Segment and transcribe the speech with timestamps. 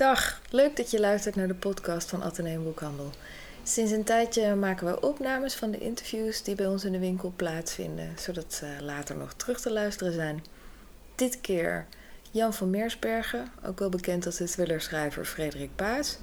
[0.00, 3.10] Dag, leuk dat je luistert naar de podcast van Atheneum Boekhandel.
[3.62, 7.32] Sinds een tijdje maken we opnames van de interviews die bij ons in de winkel
[7.36, 10.44] plaatsvinden, zodat ze later nog terug te luisteren zijn.
[11.14, 11.86] Dit keer
[12.30, 16.18] Jan van Meersbergen, ook wel bekend als de thrillerschrijver Frederik Paas,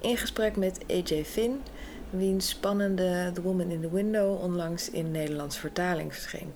[0.00, 1.62] in gesprek met AJ Finn,
[2.10, 6.54] wiens spannende The Woman in the Window onlangs in Nederlands vertaling verscheen.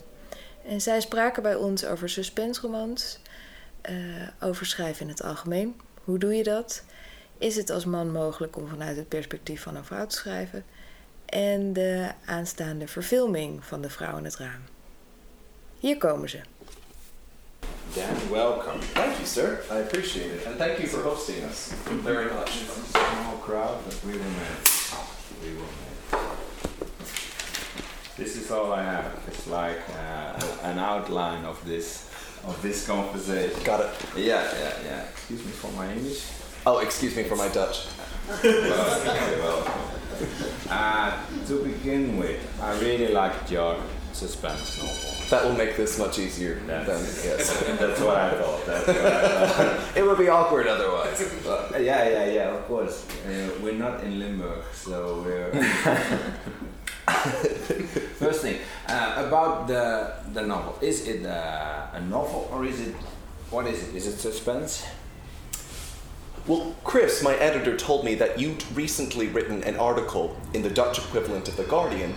[0.67, 3.19] En zij spraken bij ons over suspenseromans,
[3.91, 3.97] uh,
[4.41, 5.77] over schrijven in het algemeen.
[6.05, 6.83] Hoe doe je dat?
[7.39, 10.65] Is het als man mogelijk om vanuit het perspectief van een vrouw te schrijven?
[11.27, 14.63] En de aanstaande verfilming van De Vrouw in het Raam.
[15.79, 16.41] Hier komen ze.
[17.95, 18.79] Dan, welcome.
[18.93, 19.61] Thank you, sir.
[19.71, 20.47] I appreciate it.
[20.47, 21.71] And thank you for hosting us
[22.03, 22.49] very much.
[22.49, 24.85] It's a small crowd, but we will make
[25.43, 26.25] We will make
[28.17, 29.11] This is all I have.
[29.29, 32.14] It's like uh, an outline of this
[32.47, 33.63] of this conversation.
[33.65, 33.91] Got it.
[34.17, 35.03] Yeah, yeah, yeah.
[35.03, 36.31] Excuse me for my English.
[36.67, 37.87] Oh, excuse me for my Dutch.
[38.43, 39.05] well,
[39.65, 39.91] well.
[40.71, 43.77] Uh, to begin with, I really liked your
[44.13, 45.29] suspense novel.
[45.31, 47.79] That will make this much easier That's, then, yes.
[47.79, 48.61] that's what I thought.
[48.61, 49.97] What I thought.
[49.97, 51.21] it would be awkward otherwise.
[51.45, 53.07] Uh, yeah, yeah, yeah, of course.
[53.27, 55.51] Uh, we're not in Limburg, so we're.
[58.19, 60.79] First thing, uh, about the, the novel.
[60.81, 62.95] Is it uh, a novel or is it.
[63.51, 63.95] What is it?
[63.95, 64.87] Is it suspense?
[66.47, 70.99] Well, Chris, my editor, told me that you'd recently written an article in the Dutch
[70.99, 72.15] equivalent of The Guardian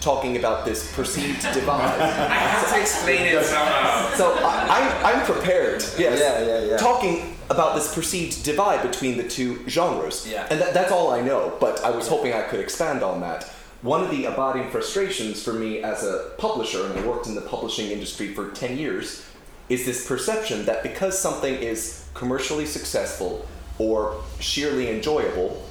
[0.00, 2.00] talking about this perceived divide.
[2.00, 4.14] I have to explain it somehow.
[4.14, 6.20] So I, I'm, I'm prepared, yes.
[6.20, 6.76] Yeah, yeah, yeah.
[6.76, 10.26] Talking about this perceived divide between the two genres.
[10.26, 10.46] Yeah.
[10.50, 13.50] And that, that's all I know, but I was hoping I could expand on that.
[13.82, 17.42] One of the abiding frustrations for me as a publisher, and I worked in the
[17.42, 19.24] publishing industry for 10 years,
[19.68, 23.46] is this perception that because something is commercially successful
[23.78, 25.66] or sheerly enjoyable,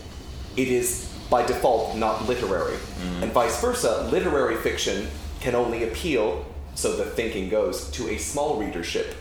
[0.56, 2.76] it is by default not literary.
[2.76, 3.24] Mm.
[3.24, 5.08] And vice versa, literary fiction
[5.40, 6.46] can only appeal,
[6.76, 9.16] so the thinking goes, to a small readership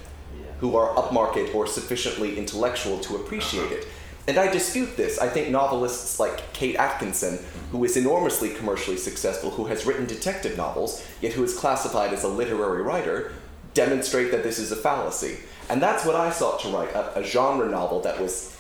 [0.58, 3.74] who are upmarket or sufficiently intellectual to appreciate uh-huh.
[3.74, 3.88] it.
[4.26, 5.18] And I dispute this.
[5.18, 7.38] I think novelists like Kate Atkinson,
[7.70, 12.24] who is enormously commercially successful, who has written detective novels, yet who is classified as
[12.24, 13.32] a literary writer,
[13.74, 15.40] demonstrate that this is a fallacy.
[15.68, 18.56] And that's what I sought to write a, a genre novel that was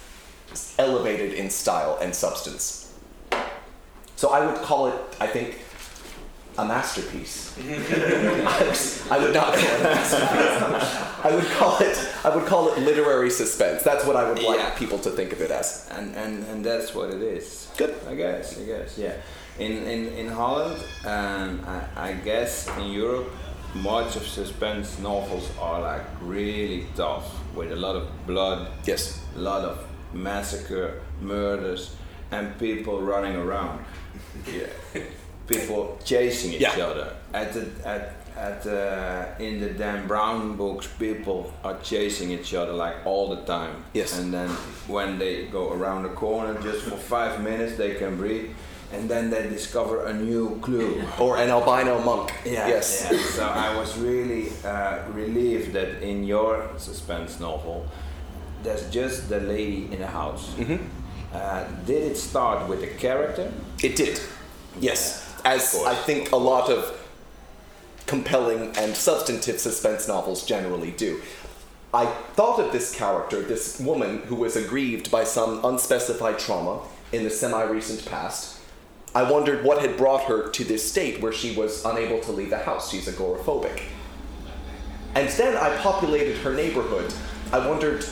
[0.78, 2.92] elevated in style and substance.
[4.16, 5.60] So I would call it, I think,
[6.56, 7.52] a masterpiece.
[9.10, 11.24] I would not call it a masterpiece.
[11.24, 13.82] I would call it I would call it literary suspense.
[13.82, 14.70] That's what I would like Yeah.
[14.78, 15.88] people to think of it as.
[15.92, 17.70] And, and, and that's what it is.
[17.76, 17.94] Good.
[18.08, 19.14] I guess, I guess, yeah.
[19.58, 23.30] In, in, in Holland, and I, I guess in Europe,
[23.74, 29.20] much of suspense novels are like really tough with a lot of blood, Yes.
[29.36, 29.78] a lot of
[30.12, 31.94] massacre, murders,
[32.30, 33.84] and people running around.
[34.52, 34.66] Yeah.
[35.46, 36.86] People chasing each Yeah.
[36.86, 37.12] other.
[37.32, 42.72] At the, at, at uh, in the Dan Brown books, people are chasing each other
[42.72, 43.84] like all the time.
[43.92, 44.18] Yes.
[44.18, 44.48] And then
[44.88, 48.50] when they go around the corner, just for five minutes, they can breathe,
[48.92, 51.02] and then they discover a new clue.
[51.20, 52.32] Or an albino monk.
[52.44, 52.68] Yeah.
[52.68, 53.08] Yes.
[53.10, 53.18] yeah.
[53.18, 57.86] So I was really uh, relieved that in your suspense novel,
[58.62, 60.54] there's just the lady in the house.
[60.58, 60.82] Mm-hmm.
[61.32, 63.52] Uh, did it start with a character?
[63.82, 64.20] It did.
[64.80, 65.23] Yes.
[65.44, 65.82] As.
[65.84, 67.00] I think a lot of
[68.06, 71.20] compelling and substantive suspense novels generally do.
[71.92, 76.80] I thought of this character, this woman who was aggrieved by some unspecified trauma
[77.12, 78.58] in the semi recent past.
[79.14, 82.50] I wondered what had brought her to this state where she was unable to leave
[82.50, 82.90] the house.
[82.90, 83.82] She's agoraphobic.
[85.14, 87.14] And then I populated her neighborhood.
[87.52, 88.04] I wondered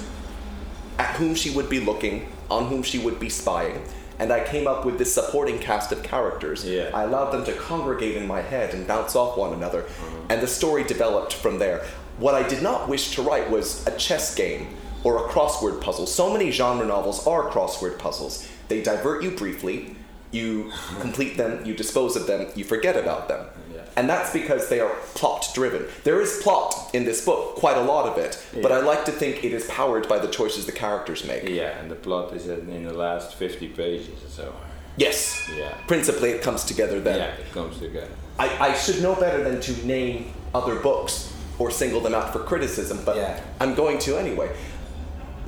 [1.01, 3.83] at whom she would be looking, on whom she would be spying,
[4.19, 6.65] and I came up with this supporting cast of characters.
[6.65, 6.91] Yeah.
[6.95, 10.17] I allowed them to congregate in my head and bounce off one another, uh-huh.
[10.31, 11.85] and the story developed from there.
[12.19, 14.69] What I did not wish to write was a chess game
[15.05, 16.07] or a crossword puzzle.
[16.07, 18.49] So many genre novels are crossword puzzles.
[18.69, 19.97] They divert you briefly,
[20.31, 23.47] you complete them, you dispose of them, you forget about them.
[23.95, 24.01] Yeah.
[24.01, 25.87] And that's because they are plot driven.
[26.05, 29.13] There is plot in this book, quite a lot of it, but I like to
[29.13, 31.49] think it is powered by the choices the characters make.
[31.49, 34.55] Yeah, and the plot is in the last 50 pages or so.
[34.97, 35.51] Yes.
[35.57, 35.75] Yeah.
[35.87, 37.19] Principally, it comes together then.
[37.19, 38.09] Yeah, it comes together.
[38.39, 42.41] I, I should know better than to name other books or single them out for
[42.41, 43.41] criticism, but Yeah.
[43.61, 44.55] I'm going to anyway.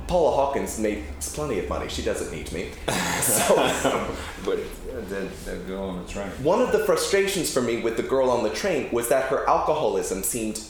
[0.07, 1.89] Paula Hawkins makes plenty of money.
[1.89, 2.71] She doesn't need me.
[3.21, 3.55] so,
[4.45, 4.59] But
[5.01, 6.29] the, the girl on the train.
[6.43, 9.47] one of the frustrations for me with the girl on the train was that her
[9.49, 10.61] alcoholism seemed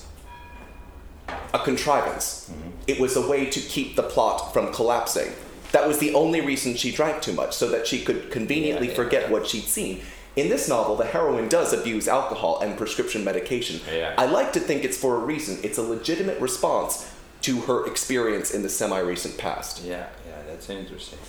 [1.54, 2.50] a contrivance.
[2.52, 2.70] Mm-hmm.
[2.88, 5.32] It was a way to keep the plot from collapsing.
[5.72, 8.92] That was the only reason she drank too much, so that she could conveniently Yeah,
[8.94, 9.32] yeah, forget yeah.
[9.32, 10.02] what she'd seen.
[10.36, 13.80] In this novel, the heroine does abuse alcohol and prescription medication.
[14.18, 15.60] I like to think it's for a reason.
[15.64, 17.12] It's a legitimate response
[17.42, 19.84] to her experience in the semi-recent past.
[19.84, 21.20] Yeah, yeah, that's interesting.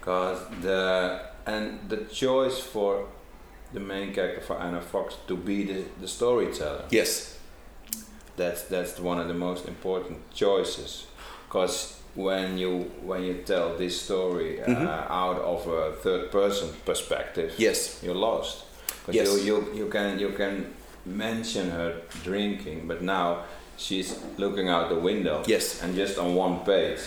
[0.00, 3.06] Cause the and the choice for
[3.72, 6.84] the main character for Anna Fox to be the, the storyteller.
[6.90, 7.38] Yes.
[8.36, 11.06] That's that's one of the most important choices.
[11.48, 14.86] Cause when you when you tell this story uh, Mhm.
[15.10, 18.00] out of a third person perspective, Yes.
[18.02, 18.64] you're lost.
[19.12, 19.26] Yes.
[19.28, 20.54] you, you you can you can
[21.04, 21.92] mention her
[22.24, 23.26] drinking, but now
[23.76, 25.42] she's looking out the window.
[25.46, 25.82] Yes.
[25.82, 27.00] And just on one page,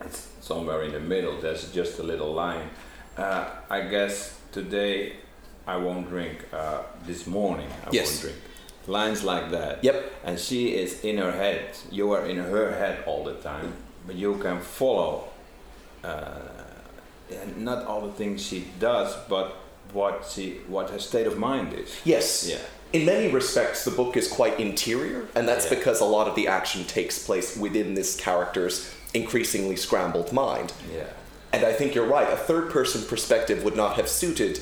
[0.00, 1.40] it's somewhere in the middle.
[1.40, 2.68] There's just a little line.
[3.16, 5.14] Uh, I guess today
[5.66, 6.38] I won't drink.
[6.52, 8.08] Uh, this morning I Yes.
[8.10, 8.36] won't drink.
[8.86, 9.82] Lines like that.
[9.82, 10.12] Yep.
[10.24, 11.60] And she is in her head.
[11.90, 13.72] You are in her head all the time,
[14.06, 15.28] but you can follow.
[16.02, 16.38] Uh,
[17.56, 19.56] not all the things she does, but
[19.92, 21.96] what she, what her state of mind is.
[22.04, 22.46] Yes.
[22.46, 22.58] Yeah.
[22.92, 25.76] In many respects, the book is quite interior, and that's Yeah.
[25.78, 30.72] because a lot of the action takes place within this character's increasingly scrambled mind.
[30.94, 31.04] Yeah.
[31.54, 34.60] And I think you're right, a third person perspective would not have suited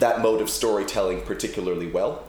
[0.00, 2.24] that mode of storytelling particularly well,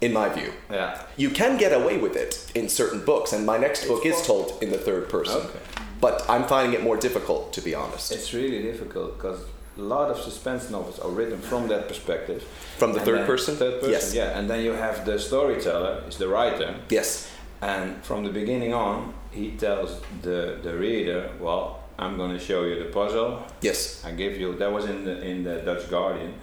[0.00, 0.52] in my view.
[0.70, 1.02] Yeah.
[1.16, 4.62] You can get away with it in certain books, and my next book is told
[4.62, 5.42] in the third person.
[5.42, 5.58] Okay.
[6.00, 8.12] But I'm finding it more difficult, to be honest.
[8.12, 9.40] It's really difficult because
[9.76, 12.42] a lot of suspense novels are written from that perspective.
[12.78, 13.56] From the third person?
[13.56, 14.14] Third person, Yes.
[14.14, 14.38] yeah.
[14.38, 17.28] And then you have the storyteller, is the writer, yes.
[17.60, 22.62] and from the beginning on, he tells the, the reader, well, I'm going to show
[22.64, 23.42] you the puzzle.
[23.60, 24.04] Yes.
[24.04, 24.54] I give you.
[24.56, 26.34] That was in the in the Dutch Guardian.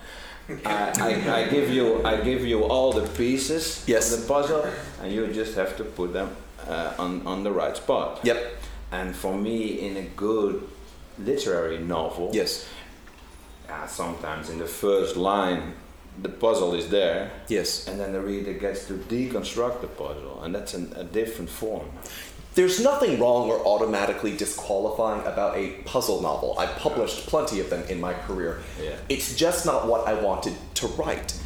[0.65, 4.13] I, I, I give you I give you all the pieces Yes.
[4.13, 4.65] of the puzzle,
[5.01, 6.29] and you just have to put them
[6.67, 8.19] uh, on on the right spot.
[8.23, 8.37] Yep.
[8.91, 10.61] And for me, in a good
[11.17, 12.65] literary novel, Yes.
[13.69, 15.73] uh, sometimes in the first line,
[16.21, 17.87] the puzzle is there, Yes.
[17.87, 21.89] and then the reader gets to deconstruct the puzzle, and that's an, a different form.
[22.55, 26.55] There's nothing wrong or automatically disqualifying about a puzzle novel.
[26.57, 28.61] I've published plenty of them in my career.
[28.81, 28.95] Yeah.
[29.09, 31.37] It's just not what I wanted to write.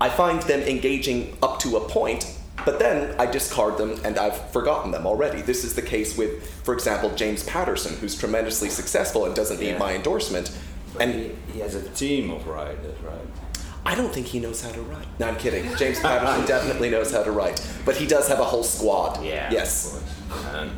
[0.00, 4.50] I find them engaging up to a point, but then I discard them and I've
[4.50, 5.42] forgotten them already.
[5.42, 9.76] This is the case with, for example, James Patterson, who's tremendously successful and doesn't need
[9.78, 10.56] my endorsement.
[10.92, 13.18] But And he, he has a team of writers, right?
[13.84, 15.06] I don't think he knows how to write.
[15.18, 15.74] No, I'm kidding.
[15.76, 19.24] James Patterson definitely knows how to write, but he does have a whole squad.
[19.24, 19.50] Yeah.
[19.50, 20.01] Yes.
[20.54, 20.70] And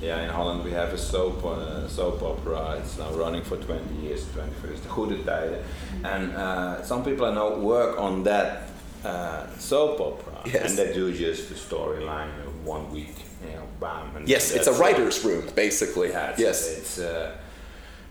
[0.00, 2.78] yeah, in Holland we have a soap uh, soap opera.
[2.80, 5.62] It's now running for 20 years, 21st, Goede Tijden.
[6.04, 8.68] And uh, some people I know work on that
[9.04, 10.70] uh, soap opera, Yes.
[10.70, 13.14] and they do just the storyline of one week,
[13.46, 14.16] you know, bam.
[14.16, 16.08] And Yes, it's a writer's room, basically.
[16.10, 16.78] Yeah, it's, yes.
[16.78, 17.36] It's uh,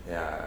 [0.08, 0.46] yeah.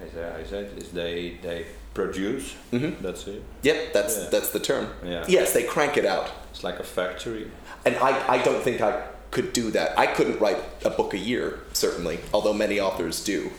[0.00, 2.54] I said, I said is they they produce.
[2.72, 3.00] Mhm.
[3.02, 3.42] That's it.
[3.62, 4.28] Yep, that's Yeah.
[4.30, 4.86] that's the term.
[5.04, 5.24] Yeah.
[5.28, 6.30] Yes, they crank it out.
[6.52, 7.50] It's like a factory.
[7.84, 9.98] And I, I don't think I could do that.
[9.98, 13.50] I couldn't write a book a year, certainly, although many authors do.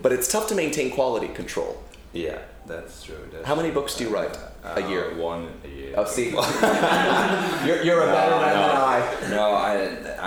[0.00, 1.82] But it's tough to maintain quality control.
[2.12, 3.16] Yeah, that's true.
[3.32, 5.14] That's How many books do you write a Uh, year?
[5.16, 5.94] One a year.
[5.96, 6.30] Oh, see,
[7.66, 9.30] you're, you're a better man than I.
[9.30, 9.72] No, I,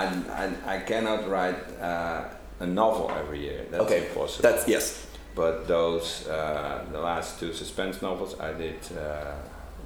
[0.01, 0.05] I,
[0.43, 2.23] I, I cannot write uh,
[2.59, 3.65] a novel every year.
[3.69, 4.43] That's okay, impossible.
[4.49, 5.05] that's yes.
[5.35, 9.33] But those, uh, the last two suspense novels I did, uh,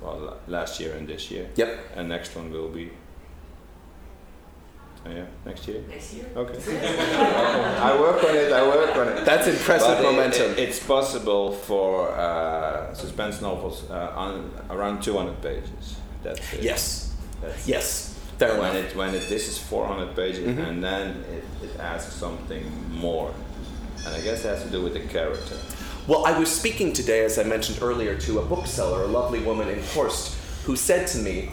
[0.01, 1.49] well, last year and this year.
[1.55, 1.79] Yep.
[1.95, 2.91] And next one will be.
[5.05, 5.81] Oh, yeah, next year.
[5.89, 6.25] Next year?
[6.35, 6.57] Okay.
[7.81, 8.51] I work on it.
[8.51, 9.25] I work on it.
[9.25, 10.51] That's impressive But momentum.
[10.51, 15.95] it- it's possible for uh, suspense novels uh, on around 200 pages.
[16.21, 16.63] That's it.
[16.63, 18.15] yes, That's yes.
[18.37, 18.91] Fair when enough.
[18.91, 20.67] it when it this is 400 pages Mhm.
[20.69, 23.33] and then it, it asks something more,
[24.05, 25.55] and I guess it has to do with the character.
[26.07, 29.67] Well, I was speaking today, as I mentioned earlier, to a bookseller, a lovely woman
[29.69, 31.51] in Horst, who said to me,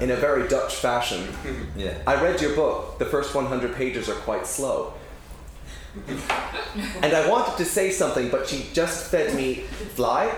[0.00, 1.26] in a very Dutch fashion,
[1.76, 1.94] Yeah.
[2.06, 2.98] I read your book.
[2.98, 4.92] The first 100 pages are quite slow.
[7.02, 9.64] and I wanted to say something, but she just fed me
[9.96, 10.32] vlaai,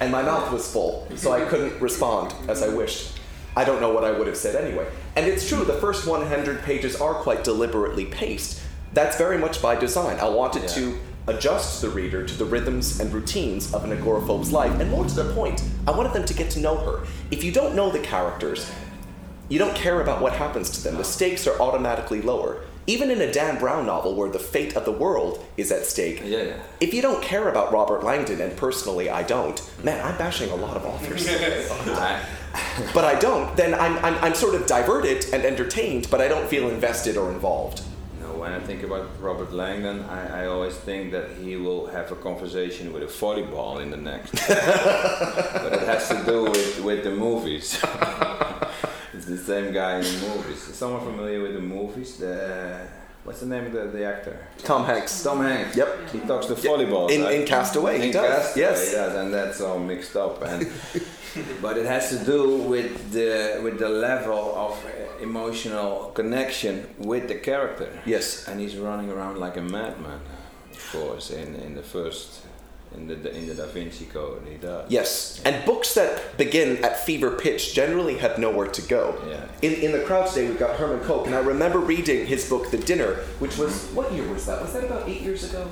[0.00, 3.18] and my mouth was full, so I couldn't respond as I wished.
[3.56, 4.86] I don't know what I would have said anyway.
[5.16, 8.60] And it's true, the first 100 pages are quite deliberately paced.
[8.92, 10.18] That's very much by design.
[10.20, 10.68] I wanted Yeah.
[10.68, 10.98] to
[11.28, 15.14] adjust the reader to the rhythms and routines of an agoraphobe's life, and more to
[15.14, 17.00] the point, I wanted them to get to know her.
[17.30, 18.70] If you don't know the characters,
[19.48, 20.96] you don't care about what happens to them.
[20.96, 22.62] The stakes are automatically lower.
[22.88, 26.22] Even in a Dan Brown novel where the fate of the world is at stake,
[26.24, 26.56] Yeah, yeah.
[26.80, 30.54] if you don't care about Robert Langdon, and personally I don't, man, I'm bashing a
[30.54, 31.26] lot of authors,
[32.94, 36.48] but I don't, then I'm, I'm, I'm sort of diverted and entertained, but I don't
[36.48, 37.82] feel invested or involved.
[38.20, 42.12] no, when I think about Robert Langdon, I, I always think that he will have
[42.12, 44.30] a conversation with a volleyball in the next.
[44.48, 47.82] but it has to do with, with the movies.
[49.16, 50.68] it's the same guy in the movies.
[50.68, 52.18] Is someone familiar with the movies?
[52.18, 52.86] The
[53.24, 54.46] what's the name of the, the actor?
[54.58, 55.22] Tom Hanks.
[55.22, 55.76] Tom Hanks.
[55.76, 56.10] Yep.
[56.10, 57.10] He talks to volleyball.
[57.10, 58.28] In, in Castaway, he In does.
[58.28, 58.90] Castaway, yes.
[58.90, 60.42] he does, and that's all mixed up.
[60.42, 60.70] And
[61.62, 67.28] but it has to do with the with the level of uh, emotional connection with
[67.28, 67.88] the character.
[68.04, 68.46] Yes.
[68.48, 70.20] And he's running around like a madman,
[70.72, 72.42] of course, in, in the first,
[72.96, 74.90] in the in the Da Vinci Code, he does.
[74.90, 79.20] Yes, and books that begin at fever pitch generally have nowhere to go.
[79.28, 79.46] Yeah.
[79.62, 82.70] In, in the crowd today, we've got Herman Koch, and I remember reading his book,
[82.70, 83.96] The Dinner, which was, mm-hmm.
[83.96, 84.60] what year was that?
[84.60, 85.68] Was that about eight years ago?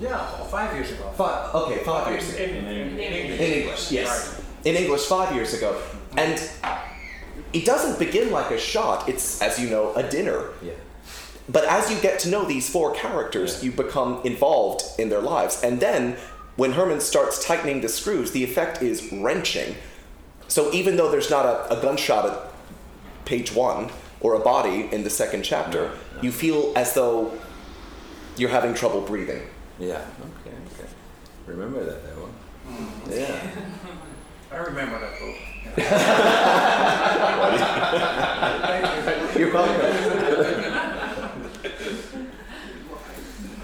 [0.00, 1.10] Yeah, oh, five years ago.
[1.16, 2.44] Five, okay, five years ago.
[2.44, 3.40] In, in, in English.
[3.40, 4.42] In English, yes.
[4.64, 5.80] In English, five years ago.
[6.16, 6.40] And
[7.52, 10.50] it doesn't begin like a shot, it's, as you know, a dinner.
[10.62, 10.72] Yeah.
[11.48, 13.70] But as you get to know these four characters, Yeah.
[13.70, 15.62] you become involved in their lives.
[15.62, 16.16] And then,
[16.58, 19.76] when Herman starts tightening the screws, the effect is wrenching.
[20.48, 22.36] So even though there's not a, a gunshot at
[23.24, 26.22] page one or a body in the second chapter, No, no.
[26.22, 27.32] you feel as though
[28.36, 29.42] you're having trouble breathing.
[29.78, 30.04] Yeah.
[30.44, 30.56] Okay.
[30.74, 30.88] Okay.
[31.46, 32.32] Remember that, that one.
[32.68, 33.12] Mm-hmm.
[33.12, 33.40] Yeah.
[34.50, 35.36] I remember that book.
[39.38, 39.94] You're welcome.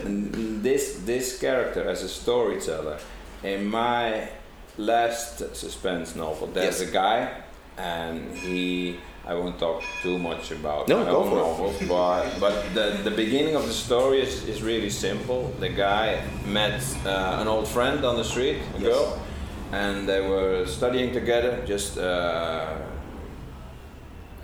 [0.04, 2.98] And this this character as a storyteller
[3.42, 4.28] in my
[4.76, 6.88] last suspense novel there's Yes.
[6.88, 7.18] a guy
[7.78, 12.86] and he I won't talk too much about No, my own novels but but the,
[13.08, 16.06] the beginning of the story is, is really simple the guy
[16.58, 18.82] met uh, an old friend on the street a Yes.
[18.88, 19.06] girl
[19.72, 22.06] and they were studying together just uh,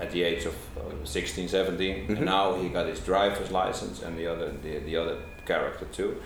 [0.04, 2.06] at the age of uh, 16, 17.
[2.06, 2.16] Mhm.
[2.16, 5.16] And now he got his driver's license and the other the, the other
[5.46, 6.20] character too.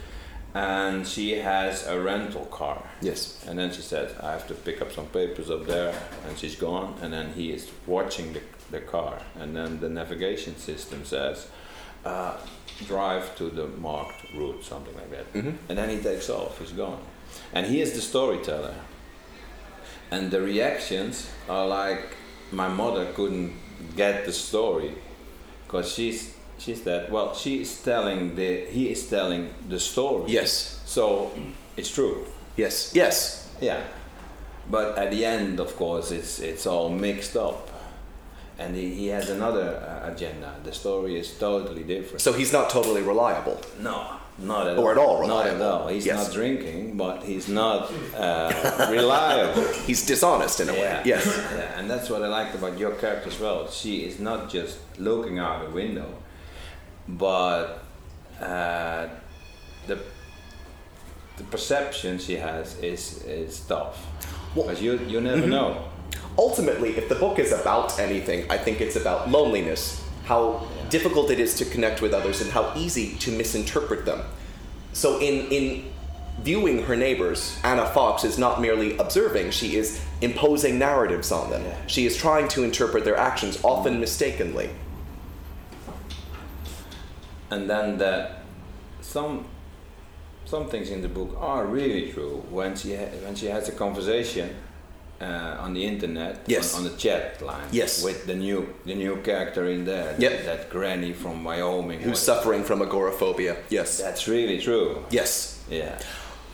[0.54, 2.80] And she has a rental car.
[3.00, 3.44] Yes.
[3.48, 5.92] And then she said, I have to pick up some papers up there.
[6.28, 6.94] And she's gone.
[7.02, 8.40] And then he is watching the,
[8.70, 9.18] the car.
[9.40, 11.48] And then the navigation system says,
[12.04, 12.36] uh,
[12.86, 15.32] drive to the marked route, something like that.
[15.32, 15.56] Mhm.
[15.68, 17.00] And then he takes off, he's gone.
[17.52, 18.74] And he is the storyteller.
[20.10, 22.14] And the reactions are like,
[22.52, 23.54] my mother couldn't
[23.96, 24.94] get the story
[25.66, 30.80] because she's she's that well she is telling the he is telling the story Yes.
[30.86, 31.30] so
[31.76, 32.24] it's true
[32.56, 32.92] Yes.
[32.94, 33.48] Yes.
[33.60, 33.80] yeah
[34.70, 37.68] but at the end of course it's it's all mixed up
[38.58, 39.68] and he, he has another
[40.04, 43.60] uh, agenda the story is totally different So he's not totally reliable.
[43.80, 44.06] no
[44.38, 46.16] not at Or all at all not at all he's Yes.
[46.26, 51.02] not drinking but he's not uh, reliable He's dishonest in a way.
[51.04, 51.24] Yes.
[51.26, 53.68] Yeah, and that's what I liked about your character as well.
[53.70, 56.06] She is not just looking out the window,
[57.08, 57.84] but
[58.40, 59.08] uh,
[59.86, 59.98] the
[61.36, 64.04] the perception she has is is tough.
[64.54, 65.88] Well- Because you you never know.
[66.38, 71.40] ultimately, if the book is about anything, I think it's about loneliness, how difficult it
[71.40, 74.20] is to connect with others, and how easy to misinterpret them.
[74.92, 75.84] So, in, in
[76.42, 81.62] viewing her neighbors, Anna Fox is not merely observing, she is imposing narratives on them.
[81.64, 81.76] Yeah.
[81.88, 84.70] She is trying to interpret their actions, often mistakenly.
[87.54, 88.40] And then that
[89.00, 89.44] some
[90.44, 92.42] some things in the book are really true.
[92.50, 94.48] When she ha- when she has a conversation
[95.20, 96.74] uh, on the internet, Yes.
[96.74, 98.02] on, on the chat line, Yes.
[98.02, 100.44] with the new the new character in there, Yep.
[100.44, 103.56] that granny from Wyoming, Who's suffering from agoraphobia?
[103.70, 103.98] Yes.
[103.98, 105.04] That's really true.
[105.10, 105.58] Yes.
[105.70, 105.98] Yeah.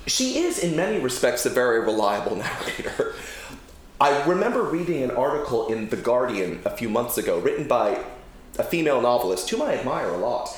[0.07, 3.15] She is, in many respects, a very reliable narrator.
[4.01, 7.99] I remember reading an article in The Guardian a few months ago, written by
[8.59, 10.49] a female novelist whom I admire a lot.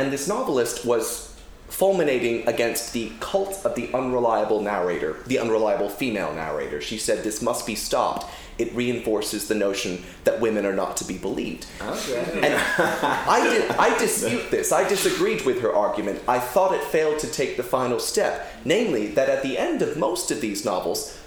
[0.00, 1.36] And this novelist was
[1.68, 6.80] fulminating against the cult of the unreliable narrator, the unreliable female narrator.
[6.80, 8.26] She said this must be stopped.
[8.58, 11.66] It reinforces the notion that women are not to be believed.
[11.80, 12.40] Okay.
[12.42, 14.72] And I, did, I dispute this.
[14.72, 16.20] I disagreed with her argument.
[16.26, 19.96] I thought it failed to take the final step, namely that at the end of
[19.96, 21.18] most of these novels,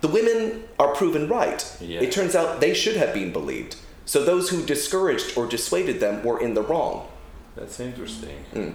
[0.00, 1.76] the women are proven right.
[1.80, 2.00] Yeah.
[2.00, 3.76] It turns out they should have been believed.
[4.04, 7.08] So those who discouraged or dissuaded them were in the wrong.
[7.56, 8.44] That's interesting.
[8.54, 8.74] Mm.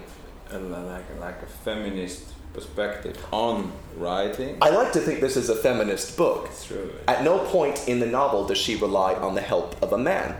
[0.50, 4.58] And like like a feminist perspective on writing.
[4.62, 6.46] I like to think this is a feminist book.
[6.46, 6.92] It's true.
[7.06, 10.36] At no point in the novel does she rely on the help of a man.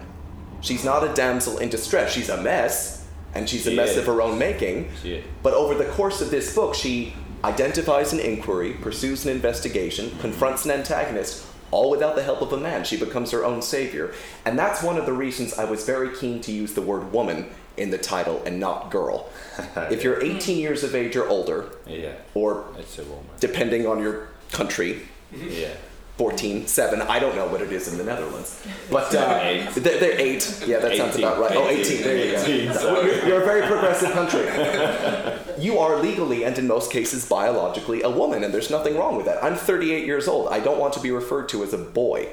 [0.61, 2.13] She's not a damsel in distress.
[2.13, 3.99] She's a mess, and she's a mess is.
[3.99, 4.91] of her own making.
[5.03, 5.23] She.
[5.43, 7.15] But over the course of this book, she
[7.45, 12.57] identifies an inquiry, pursues an investigation, confronts an antagonist, all without the help of a
[12.57, 12.85] man.
[12.85, 14.13] She becomes her own savior.
[14.45, 17.51] And that's one of the reasons I was very keen to use the word woman
[17.79, 19.29] in the title and not girl.
[19.91, 23.25] if you're 18 years of age or older, Yeah, or it's a woman.
[23.41, 25.75] depending on your country, Yeah.
[26.17, 28.61] 14, 7, I don't know what it is in the Netherlands.
[28.91, 29.71] But uh, Eight.
[29.77, 30.65] They're, they're 8.
[30.67, 31.53] Yeah, that sounds about right.
[31.55, 32.43] Oh, 18, there you go.
[32.43, 32.65] 18.
[33.07, 34.43] You're, you're a very progressive country.
[35.63, 39.27] you are legally and in most cases biologically a woman, and there's nothing wrong with
[39.27, 39.43] that.
[39.45, 40.49] I'm 38 years old.
[40.49, 42.29] I don't want to be referred to as a boy.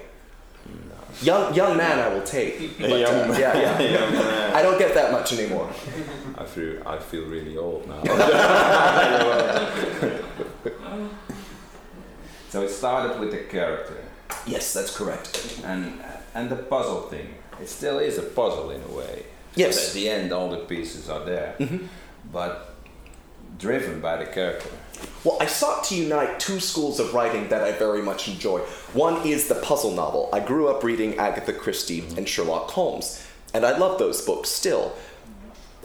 [1.22, 2.78] Young, young man, I will take.
[2.80, 3.40] But, young uh, man.
[3.40, 3.80] Yeah, yeah.
[4.00, 4.56] Young man.
[4.56, 5.70] I don't get that much anymore.
[6.38, 8.04] I feel I feel really old now.
[12.50, 13.98] so it started with the character
[14.46, 15.62] Yes, that's correct.
[15.64, 16.02] and
[16.34, 17.36] and the puzzle thing.
[17.62, 19.24] It still is a puzzle in a way.
[19.56, 19.76] Yes.
[19.76, 21.56] But at the end, all the pieces are there,
[22.32, 22.76] but
[23.58, 24.70] driven by the character.
[25.24, 28.60] Well, I sought to unite two schools of writing that I very much enjoy.
[28.94, 30.30] One is the puzzle novel.
[30.32, 32.18] I grew up reading Agatha Christie mm-hmm.
[32.18, 34.94] and Sherlock Holmes, and I love those books still.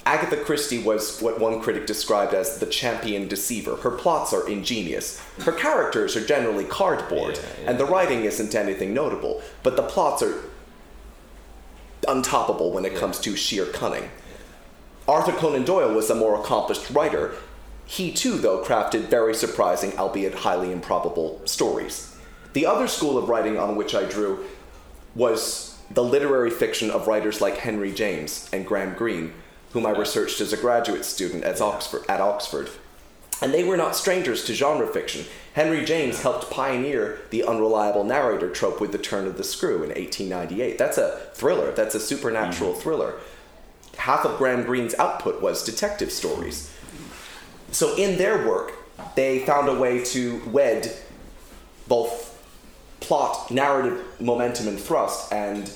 [0.07, 3.77] Agatha Christie was what one critic described as the champion deceiver.
[3.77, 5.21] Her plots are ingenious.
[5.45, 7.71] Her characters are generally cardboard, Yeah, yeah.
[7.71, 10.43] and the writing isn't anything notable, but the plots are
[12.03, 14.11] untoppable when it comes to sheer cunning.
[15.07, 17.35] Arthur Conan Doyle was a more accomplished writer.
[17.91, 22.17] He too, though, crafted very surprising, albeit highly improbable, stories.
[22.53, 24.45] The other school of writing on which I drew
[25.17, 29.33] was the literary fiction of writers like Henry James and Graham Greene,
[29.73, 32.05] whom I researched as a graduate student at Oxford.
[32.09, 32.71] At Oxford.
[33.43, 35.25] And they were not strangers to genre fiction.
[35.55, 39.89] Henry James helped pioneer the unreliable narrator trope with The Turn of the Screw in
[39.89, 40.79] 1898.
[40.79, 42.83] That's a thriller, that's a supernatural mm-hmm.
[42.83, 43.15] thriller.
[43.97, 46.70] Half of Graham Greene's output was detective stories.
[47.73, 48.73] So in their work,
[49.15, 50.93] they found a way to wed
[51.89, 52.29] both
[53.01, 55.71] plot, narrative momentum and thrust, and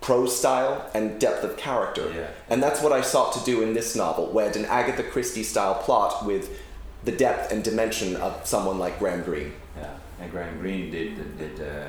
[0.00, 2.12] prose style and depth of character.
[2.14, 2.28] Yeah.
[2.48, 5.74] And that's what I sought to do in this novel, wed an Agatha Christie style
[5.74, 6.56] plot with
[7.04, 9.52] the depth and dimension of someone like Graham Greene.
[9.76, 11.88] Yeah, and Graham Greene did did uh,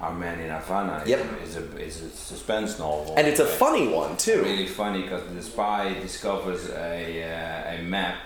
[0.00, 1.02] Our Man in Havana.
[1.06, 1.42] Yep.
[1.42, 3.14] is a is a suspense novel.
[3.16, 4.42] And it's a funny one too.
[4.42, 8.16] really funny because the spy discovers a uh, a map.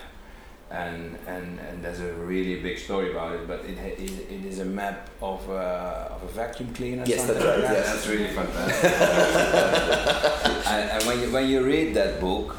[0.71, 3.99] And, and, and there's a really big story about it, but it, it,
[4.31, 7.03] it is a map of, uh, of a vacuum cleaner.
[7.05, 7.93] Yes, something that's right, yes.
[7.93, 8.91] That's really fantastic.
[10.67, 12.57] and, and when you when you read that book,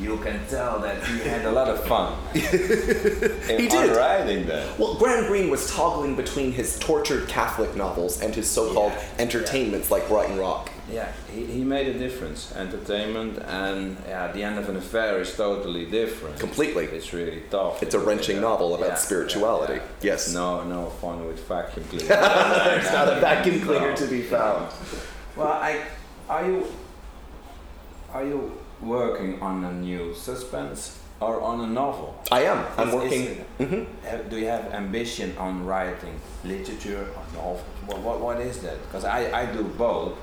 [0.00, 2.16] you can tell that he had a lot of fun.
[2.34, 3.96] He did.
[3.96, 4.78] writing that.
[4.78, 9.04] Well, Graham Greene was toggling between his tortured Catholic novels and his so-called Yeah.
[9.18, 10.70] entertainments like Brighton Rock.
[10.90, 12.52] Yeah, he, he made a difference.
[12.56, 16.38] Entertainment and yeah, the end of an affair is totally different.
[16.40, 16.86] Completely.
[16.86, 17.82] It's really tough.
[17.82, 18.42] It's a wrenching Yeah.
[18.42, 19.74] novel about Yeah, spirituality.
[19.74, 20.12] yeah, yeah.
[20.12, 20.32] Yes.
[20.32, 22.06] No, no fun with vacuum cleaner.
[22.06, 24.72] There's not a vacuum cleaner to be found.
[25.36, 25.82] Well, I
[26.28, 26.66] are you
[28.12, 32.14] are you working on a new suspense or on a novel?
[32.32, 32.64] I am.
[32.78, 33.22] I'm Is- is working.
[33.26, 33.86] it- Mhm.
[34.04, 37.60] have- do you have ambition on writing literature or novel?
[37.86, 38.80] What, what, what is that?
[38.86, 40.14] Because I, I do both,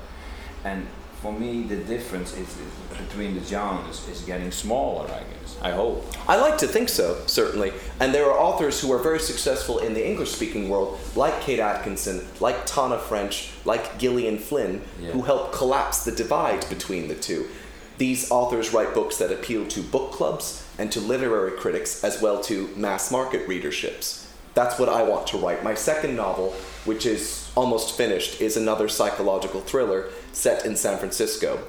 [0.64, 0.86] and
[1.22, 5.04] for me the difference is, is between the genres is getting smaller.
[5.06, 5.56] I guess.
[5.62, 6.04] I hope.
[6.28, 7.72] I like to think so, certainly.
[8.00, 11.58] And there are authors who are very successful in the English speaking world, like Kate
[11.60, 15.10] Atkinson, like Tana French, like Gillian Flynn, Yeah.
[15.10, 17.48] who help collapse the divide between the two.
[17.98, 22.40] These authors write books that appeal to book clubs and to literary critics, as well
[22.44, 24.24] to mass market readerships.
[24.54, 25.62] That's what I want to write.
[25.64, 26.52] My second novel,
[26.84, 31.60] which is almost finished, is another psychological thriller set in San Francisco.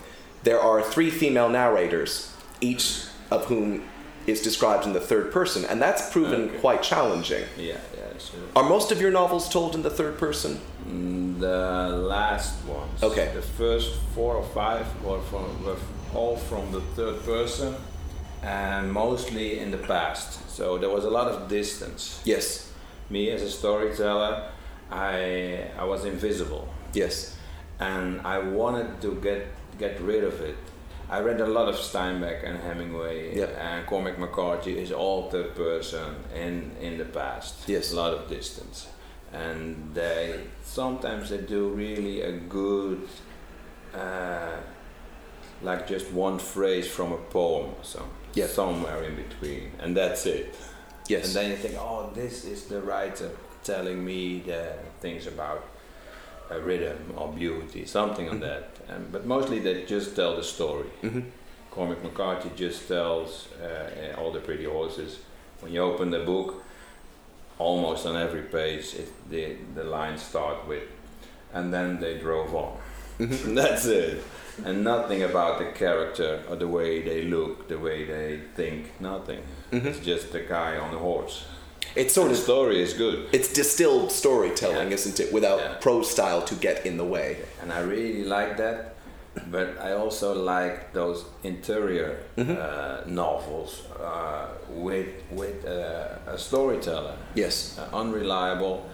[0.43, 3.83] There are three female narrators, each of whom
[4.27, 6.57] is described in the third person, and that's proven Okay.
[6.59, 7.43] quite challenging.
[7.57, 8.19] Yeah, yeah.
[8.19, 8.39] Sure.
[8.55, 10.59] Are most of your novels told in the third person?
[10.87, 13.01] Mm, The last ones.
[13.01, 13.31] Okay.
[13.33, 15.77] The first four or five were from were
[16.15, 17.75] all from the third person,
[18.43, 20.49] and mostly in the past.
[20.49, 22.21] So there was a lot of distance.
[22.25, 22.71] Yes.
[23.09, 24.49] Me as a storyteller,
[24.91, 27.35] I I was invisible, Yes.
[27.79, 29.47] and I wanted to get
[29.79, 30.55] get rid of it.
[31.11, 33.57] I read a lot of Steinbeck and Hemingway, Yep.
[33.59, 37.53] and Cormac McCarthy is all third person in in the past.
[37.67, 37.91] Yes.
[37.93, 38.87] a lot of distance,
[39.33, 43.07] and they sometimes they do really a good,
[43.95, 44.57] uh,
[45.61, 48.11] like just one phrase from a poem or something.
[48.35, 48.53] Yes.
[48.53, 50.55] somewhere in between, and that's it.
[51.07, 51.25] Yes.
[51.27, 53.31] And then you think, oh, this is the writer
[53.63, 55.65] telling me the things about
[56.51, 58.69] a rhythm or beauty, something on that.
[58.87, 60.87] And, but mostly they just tell the story.
[61.01, 61.21] hmm
[61.71, 65.19] Cormac McCarthy just tells uh, all the pretty horses.
[65.61, 66.63] When you open the book,
[67.59, 70.83] almost on every page, it, the, the lines start with,
[71.53, 72.77] and then they drove on.
[73.19, 74.23] That's it.
[74.65, 79.41] And nothing about the character or the way they look, the way they think, nothing.
[79.71, 81.45] It's just the guy on the horse.
[81.95, 83.27] It's sort the of story is good.
[83.31, 84.93] it's distilled storytelling, Yeah.
[84.95, 85.33] isn't it?
[85.33, 85.73] Without Yeah.
[85.81, 87.37] prose style to get in the way.
[87.61, 88.95] and I really like that.
[89.51, 92.55] But I also like those interior Mm-hmm.
[92.59, 93.71] uh, novels
[94.03, 97.77] uh, with with uh, a storyteller, Yes.
[97.79, 98.85] uh, unreliable,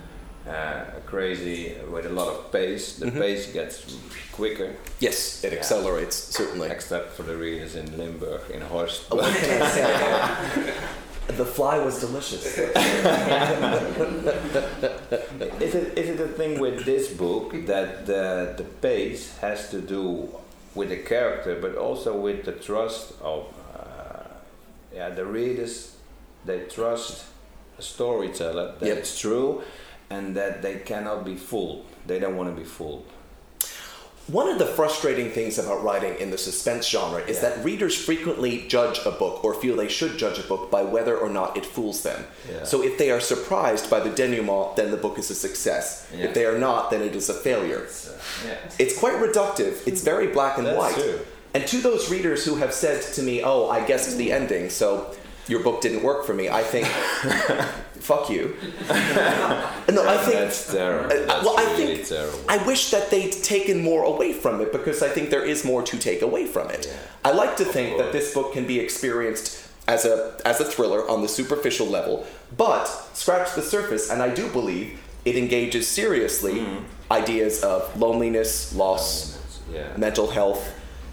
[0.47, 2.97] uh, crazy, with a lot of pace.
[2.97, 3.19] The Mm-hmm.
[3.21, 3.83] pace gets
[4.31, 5.59] quicker, Yes, it Yeah.
[5.59, 6.69] accelerates certainly.
[6.69, 9.09] except for the readers in Limburg in Horst.
[9.11, 10.73] What can I say?
[11.27, 12.45] the vlaai was delicious.
[15.59, 19.81] Is it is it a thing with this book that the the pace has to
[19.81, 20.29] do
[20.75, 24.23] with the character, but also with the trust of uh,
[24.93, 25.95] yeah the readers?
[26.45, 27.25] They trust
[27.79, 28.97] a storyteller that Yep.
[28.97, 29.63] it's true,
[30.09, 31.85] and that they cannot be fooled.
[32.05, 33.05] They don't want to be fooled.
[34.27, 37.49] One of the frustrating things about writing in the suspense genre is Yeah.
[37.49, 41.15] that readers frequently judge a book or feel they should judge a book by whether
[41.15, 42.25] or not it fools them.
[42.51, 42.63] Yeah.
[42.63, 46.07] So if they are surprised by the denouement, then the book is a success.
[46.11, 46.25] Yeah.
[46.25, 47.81] If they are not, then it is a failure.
[47.83, 48.17] It's, uh.
[48.79, 49.85] It's quite reductive.
[49.87, 50.95] It's very black and That's white.
[50.95, 51.19] true.
[51.53, 55.13] And to those readers who have said to me, "Oh, I guessed the ending, so
[55.47, 56.87] your book didn't work for me," I think,
[58.05, 58.55] "Fuck you."
[58.89, 61.05] no, I think that's terrible.
[61.05, 62.39] uh, That's well, I really think terrible.
[62.49, 65.81] I wish that they'd taken more away from it because I think there is more
[65.83, 66.87] to take away from it.
[66.87, 67.29] Yeah.
[67.29, 70.15] I like to think that this book can be experienced as a
[70.45, 72.25] as a thriller on the superficial level,
[72.57, 74.87] but scratch the surface, and I do believe
[75.25, 77.11] it engages seriously Mm-hmm.
[77.11, 79.37] ideas of loneliness, loss,
[79.71, 79.95] yeah.
[79.97, 80.61] mental health.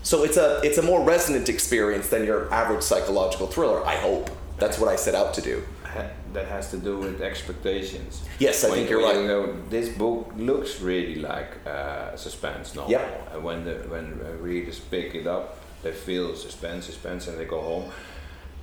[0.03, 3.81] So it's a it's a more resonant experience than your average psychological thriller.
[3.87, 5.63] I hope that's what I set out to do.
[5.95, 8.23] Ha- that has to do with expectations.
[8.39, 9.17] Yes, I When- think you're right.
[9.21, 12.91] you go, this book looks really like uh, a suspense novel.
[12.93, 13.31] Yep.
[13.35, 15.47] And when the when uh, readers pick it up,
[15.83, 17.91] they feel suspense, suspense, and they go home.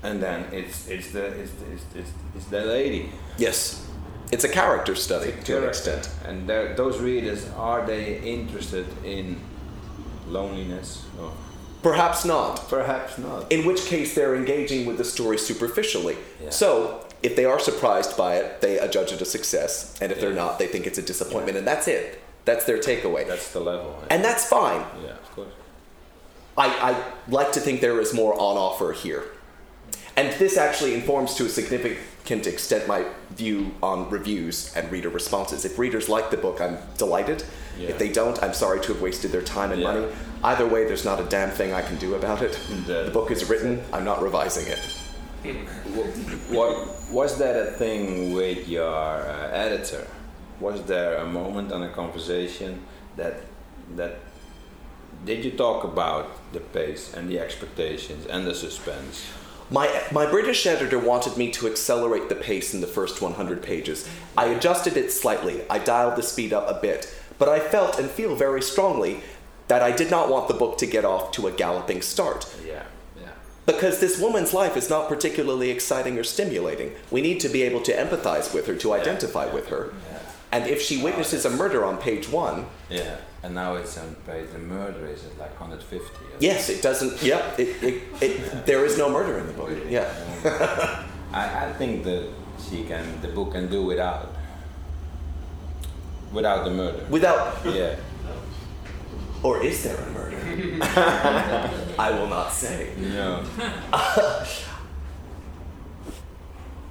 [0.04, 3.10] And then it's it's the it's it's, it's, it's the lady.
[3.38, 3.86] Yes,
[4.32, 6.10] it's a character study a to an extent.
[6.28, 9.38] And those readers are they interested in
[10.28, 11.04] loneliness?
[11.20, 11.32] Or
[11.82, 12.68] Perhaps not.
[12.70, 13.52] perhaps not.
[13.52, 16.18] In which case, they're engaging with the story superficially.
[16.44, 16.50] Yeah.
[16.50, 19.98] So, if they are surprised by it, they adjudge it a success.
[20.02, 21.58] And if they're not, they think it's a disappointment.
[21.58, 22.22] And that's it.
[22.46, 23.28] That's their takeaway.
[23.28, 24.02] That's the level.
[24.10, 24.84] and that's fine.
[25.04, 25.54] yeah, of course.
[26.58, 29.24] I, I like to think there is more on offer here.
[30.18, 35.64] And this actually informs to a significant extent my view on reviews and reader responses.
[35.64, 37.44] If readers like the book, I'm delighted.
[37.78, 37.90] Yeah.
[37.90, 39.94] If they don't, I'm sorry to have wasted their time and Yeah.
[39.94, 40.08] money.
[40.44, 42.58] Either way, there's not a damn thing I can do about it.
[42.88, 44.80] The book is written, I'm not revising it.
[46.50, 50.08] What was that a thing with your uh, editor?
[50.60, 52.84] Was there a moment on a conversation
[53.16, 53.44] that
[53.96, 54.20] that
[55.26, 59.28] did you talk about the pace and the expectations and the suspense?
[59.72, 64.10] My, my British editor wanted me to accelerate the pace in the first 100 pages.
[64.36, 68.10] I adjusted it slightly, I dialed the speed up a bit, but I felt and
[68.10, 69.22] feel very strongly
[69.68, 72.52] that I did not want the book to get off to a galloping start.
[72.66, 72.84] Yeah, yeah.
[73.72, 76.94] Because this woman's life is not particularly exciting or stimulating.
[77.12, 79.94] We need to be able to empathize with her, to identify yeah, with her.
[80.12, 80.20] yeah.
[80.52, 84.16] And if she witnesses a murder on page one, Yeah, and now it's um, on
[84.26, 84.50] page.
[84.52, 86.04] The murder is at like 150.
[86.04, 89.70] or yes, it doesn't, yeah, it, it, it, there is no murder in the book.
[89.70, 89.94] Really?
[89.94, 90.10] Yeah.
[91.32, 92.28] I, I think that
[92.68, 94.34] she can, the book can do without,
[96.34, 97.06] without the murder.
[97.12, 97.96] Without, yeah.
[99.44, 101.70] or is there a murder?
[102.00, 102.90] I will not say.
[102.98, 103.44] No.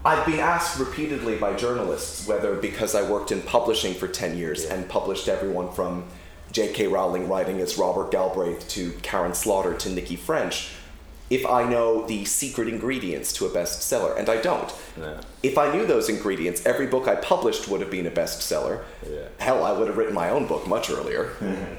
[0.04, 4.64] I've been asked repeatedly by journalists whether because I worked in publishing for 10 years
[4.64, 4.74] Yeah.
[4.74, 6.04] and published everyone from
[6.52, 6.86] J.K.
[6.86, 10.70] Rowling writing as Robert Galbraith to Karin Slaughter to Nikki French,
[11.30, 14.72] if I know the secret ingredients to a bestseller, and I don't.
[14.96, 15.20] No.
[15.42, 18.82] If I knew those ingredients, every book I published would have been a bestseller.
[19.06, 19.28] Yeah.
[19.38, 21.32] Hell, I would have written my own book much earlier.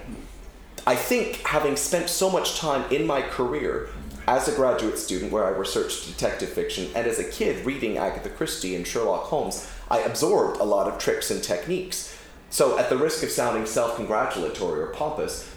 [0.90, 3.90] I think having spent so much time in my career
[4.28, 8.28] as a graduate student where I researched detective fiction and as a kid reading Agatha
[8.28, 12.18] Christie and Sherlock Holmes, I absorbed a lot of tricks and techniques.
[12.50, 15.48] So, at the risk of sounding self congratulatory or pompous,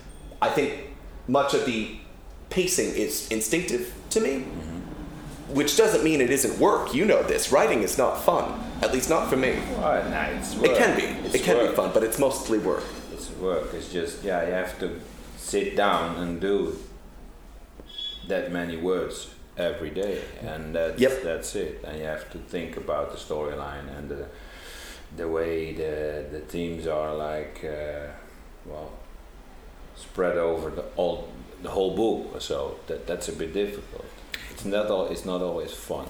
[0.42, 0.88] I think
[1.26, 1.96] much of the
[2.50, 5.54] pacing is instinctive to me, mm-hmm.
[5.54, 6.92] which doesn't mean it isn't work.
[6.92, 7.50] You know this.
[7.50, 9.58] Writing is not fun, at least not for me.
[9.78, 10.62] Well, no.
[10.62, 11.04] It can be.
[11.24, 11.70] It's it can work.
[11.70, 12.84] be fun, but it's mostly work.
[13.14, 13.72] It's work.
[13.72, 15.00] It's just yeah, you have to
[15.42, 16.78] sit down and do
[18.28, 21.22] that many words every day, and that's Yep.
[21.22, 21.84] that's it.
[21.84, 24.26] And you have to think about the storyline and the
[25.16, 27.64] the way the the themes are like.
[27.64, 28.06] Uh,
[28.64, 28.90] well,
[29.96, 31.28] spread over the all
[31.62, 32.40] the whole book.
[32.40, 34.06] So that that's a bit difficult.
[34.52, 35.06] It's not all.
[35.08, 36.06] It's not always fun.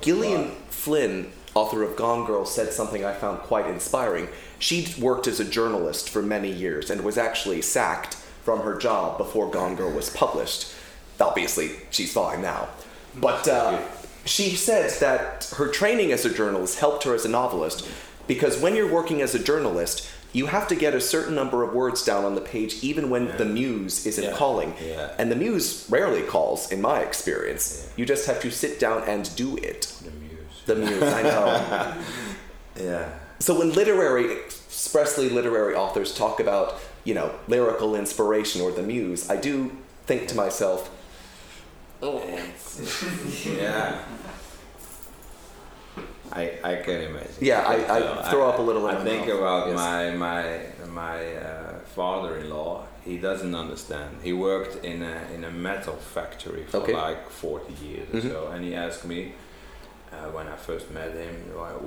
[0.00, 4.28] Gillian Flynn, author of Gone Girl, said something I found quite inspiring.
[4.58, 8.16] She'd worked as a journalist for many years and was actually sacked
[8.46, 10.72] from her job before Gone Girl was published.
[11.20, 12.68] Obviously, she's fine now.
[13.16, 13.80] But uh,
[14.24, 17.88] she said that her training as a journalist helped her as a novelist
[18.28, 21.72] because when you're working as a journalist, you have to get a certain number of
[21.74, 24.36] words down on the page even when the muse isn't Yeah.
[24.36, 24.74] calling.
[24.80, 25.10] Yeah.
[25.18, 27.88] And the muse rarely calls, in my experience.
[27.96, 29.92] You just have to sit down and do it.
[30.04, 30.62] The muse.
[30.66, 31.94] The muse, I know.
[32.78, 33.08] Yeah.
[33.38, 39.30] So when literary, expressly literary authors talk about, you know, lyrical inspiration or the muse,
[39.30, 39.54] I do
[40.08, 40.80] think to myself,
[42.02, 42.18] oh.
[43.60, 43.98] yeah.
[46.32, 47.32] I, I can imagine.
[47.40, 49.76] Yeah, I- I So throw up a little I think mouth, about yes.
[49.76, 50.44] my my
[51.04, 52.84] my uh, father-in-law.
[53.04, 54.10] He doesn't understand.
[54.28, 56.92] He worked in a in a metal factory for Okay.
[56.92, 58.18] like 40 years Mhm.
[58.18, 59.20] or so, and he asked me
[60.12, 61.34] uh, when I first met him,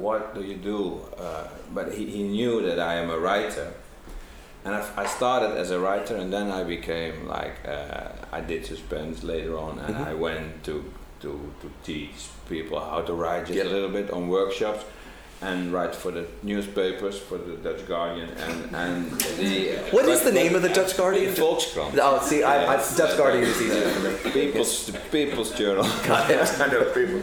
[0.06, 1.44] "What do you do?" Uh,
[1.76, 3.68] but he, he knew that I am a writer,
[4.70, 8.66] and I, I started as a writer, and then I became like uh, I did
[8.66, 10.08] suspense later on, and Mhm.
[10.12, 10.74] I went to
[11.22, 11.30] to
[11.62, 12.16] to teach
[12.50, 13.66] people how to write just Yep.
[13.66, 14.84] a little bit on workshops.
[15.42, 18.96] And write for the newspapers, for the Dutch Guardian, and and
[19.40, 19.52] the.
[19.96, 21.34] What is the name of the Dutch Guardian?
[21.34, 21.98] Volkskrant.
[22.08, 24.10] oh, see, I, I, Dutch uh, Guardian is easier for me.
[24.26, 25.86] the People's, the People's Journal.
[26.66, 27.22] I know people.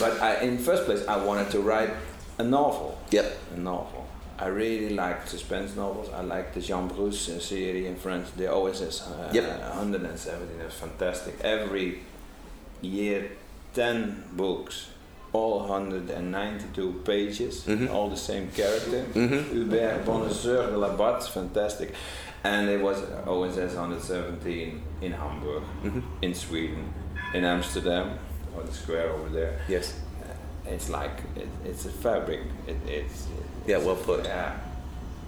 [0.00, 1.90] But I, in first place, I wanted to write
[2.38, 2.96] a novel.
[3.10, 3.26] Yep.
[3.56, 4.03] A novel.
[4.38, 6.08] I really like suspense novels.
[6.12, 8.26] I like the Jean Bruce uh, series in French.
[8.36, 9.60] The OSS uh, Yep.
[9.76, 10.58] 117.
[10.58, 11.34] That's fantastic.
[11.42, 12.00] Every
[12.80, 13.30] year,
[13.74, 14.88] 10 books.
[15.32, 17.90] All 192 pages, Mhm.
[17.92, 19.04] all the same character.
[19.14, 21.92] Hubert Bonheur de la Batte, fantastic.
[22.44, 26.02] And it was OSS 117 in Hamburg, Mhm.
[26.22, 26.92] in Sweden,
[27.34, 28.16] in Amsterdam,
[28.56, 29.58] on the square over there.
[29.68, 29.94] Yes.
[30.22, 32.40] Uh, It's like it, it's a fabric.
[32.68, 33.26] It, it's
[33.66, 34.24] Yeah, well put.
[34.24, 34.52] yeah.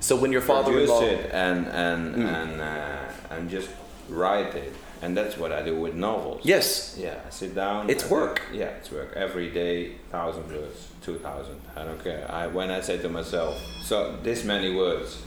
[0.01, 2.35] So when your father-in-law, it and and Mm.
[2.43, 3.69] and uh, and just
[4.09, 4.73] write it,
[5.03, 6.41] and that's what I do with novels.
[6.45, 7.89] yes, Yeah, I sit down.
[7.91, 8.43] It's I work.
[8.53, 9.13] yeah, it's work.
[9.17, 11.59] Every day, thousand words, two thousand.
[11.77, 12.27] I don't care.
[12.31, 15.23] I when I say to myself, so this many words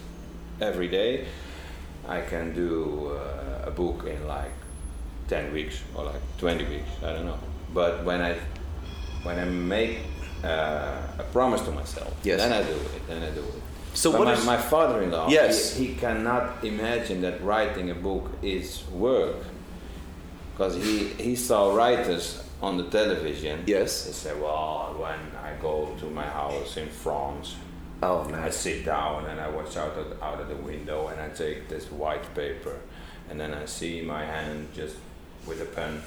[0.61, 1.25] every day,
[2.07, 4.53] I can do uh, a book in like
[5.27, 6.89] ten weeks or like twenty weeks.
[7.03, 7.39] I don't know.
[7.73, 8.35] But when I
[9.23, 9.97] when I make
[10.43, 12.39] uh, a promise to myself, Yes.
[12.39, 13.07] then I do it.
[13.07, 13.53] Then I do it.
[13.93, 15.29] So but what my, is- my father-in-law?
[15.29, 15.75] Yes.
[15.75, 19.37] he, he cannot imagine that writing a book is work
[20.51, 23.63] because he, he saw writers on the television.
[23.65, 24.05] Yes.
[24.05, 27.55] He said, well, when I go to my house in France,
[28.03, 31.29] oh I sit down and I watch out of, out of the window and I
[31.29, 32.77] take this white paper
[33.29, 34.95] and then I see my hand just
[35.47, 36.01] with a pen.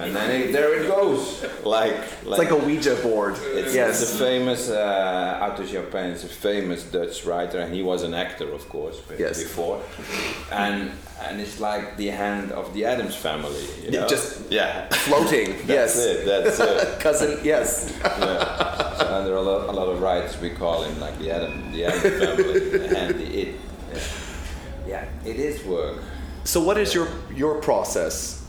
[0.00, 1.44] And then it, there it goes.
[1.64, 3.34] Like, It's like a Ouija board.
[3.42, 4.02] it's, yes.
[4.02, 8.14] it's a famous uh, Arthur Japin is a famous Dutch writer, and he was an
[8.14, 9.42] actor, of course, Yes.
[9.42, 9.80] before.
[10.52, 10.90] And
[11.26, 13.64] and it's like the hand of the Addams family.
[13.82, 14.06] You know?
[14.06, 14.88] just- yeah.
[14.90, 15.48] Floating.
[15.66, 15.96] That's yes.
[15.96, 16.26] it.
[16.26, 17.00] That's it.
[17.04, 17.38] Cousin.
[17.42, 17.96] Yes.
[18.04, 18.96] Yeah.
[18.98, 21.84] So under a lot, a lot of writers, we call him like the Adam, the
[21.86, 23.54] Addams family, the hand, the it.
[23.92, 24.00] Yeah.
[24.86, 26.02] yeah, it is work.
[26.44, 28.42] So what is your your process,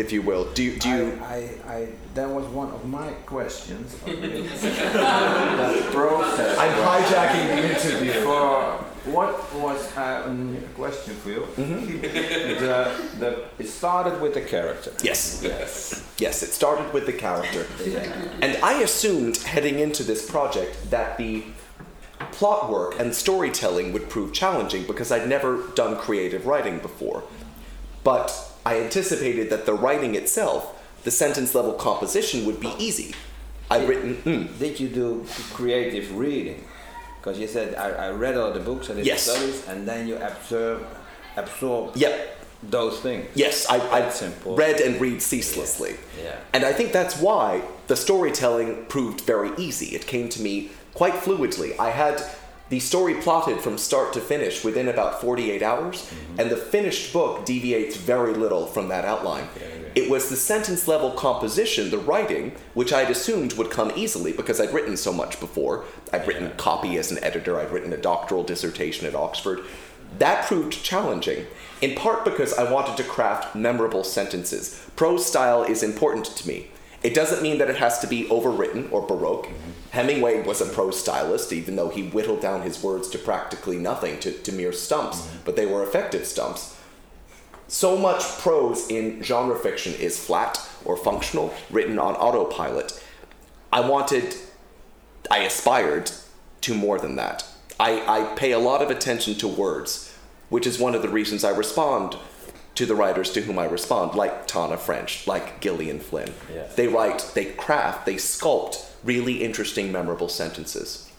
[0.00, 0.50] if you will?
[0.54, 1.20] Do you do you?
[1.22, 1.34] I,
[1.66, 3.94] I, I, that was one of my questions.
[4.04, 6.58] that process.
[6.58, 8.12] I'm hijacking the interview.
[8.24, 8.72] For
[9.12, 11.40] what was uh, a question for you?
[11.56, 12.00] Mm-hmm.
[12.00, 14.92] the, the, it started with the character.
[15.02, 15.42] Yes.
[15.42, 16.14] Yes.
[16.18, 16.42] Yes.
[16.42, 17.66] It started with the character,
[18.42, 21.44] and I assumed heading into this project that the
[22.32, 27.24] plot work and storytelling would prove challenging because I'd never done creative writing before.
[28.04, 33.14] But I anticipated that the writing itself, the sentence level composition, would be easy.
[33.70, 34.16] I'd written.
[34.16, 36.64] Mm, Did you do creative reading?
[37.20, 39.22] Because you said I, I read all the books, did Yes.
[39.22, 40.84] studies, and then you absorb,
[41.36, 42.36] absorb yep.
[42.62, 43.26] those things.
[43.34, 44.56] Yes, I, I simple.
[44.56, 45.96] read and read ceaselessly.
[46.22, 46.36] Yeah.
[46.52, 49.94] And I think that's why the storytelling proved very easy.
[49.94, 51.78] It came to me quite fluidly.
[51.78, 52.22] I had
[52.70, 56.40] the story plotted from start to finish within about 48 hours, Mm-hmm.
[56.40, 59.48] and the finished book deviates very little from that outline.
[59.94, 64.60] It was the sentence level composition, the writing, which I'd assumed would come easily because
[64.60, 65.84] I'd written so much before.
[66.12, 69.60] I'd written copy as an editor, I'd written a doctoral dissertation at Oxford.
[70.18, 71.46] That proved challenging,
[71.80, 74.80] in part because I wanted to craft memorable sentences.
[74.94, 76.70] Prose style is important to me.
[77.02, 79.46] It doesn't mean that it has to be overwritten or baroque.
[79.46, 79.70] Mm-hmm.
[79.90, 84.20] Hemingway was a prose stylist, even though he whittled down his words to practically nothing,
[84.20, 85.38] to, to mere stumps, mm-hmm.
[85.44, 86.76] but they were effective stumps.
[87.68, 93.02] So much prose in genre fiction is flat or functional, written on autopilot.
[93.72, 94.34] I wanted,
[95.30, 96.10] I aspired
[96.62, 97.44] to more than that.
[97.78, 100.14] I, I pay a lot of attention to words,
[100.48, 102.16] which is one of the reasons I respond
[102.80, 106.32] to the writers to whom I respond, like Tana French, like Gillian Flynn.
[106.52, 106.66] Yeah.
[106.76, 111.10] They write, they craft, they sculpt really interesting, memorable sentences.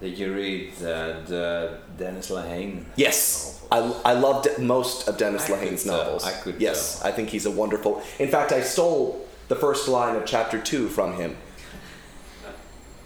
[0.00, 2.84] Did you read uh, the Dennis Lehane?
[2.94, 6.24] Yes, I, I loved most of Dennis I Lehane's could tell, novels.
[6.24, 7.08] I could yes, tell.
[7.08, 8.00] I think he's a wonderful.
[8.20, 11.36] In fact, I stole the first line of chapter two from him.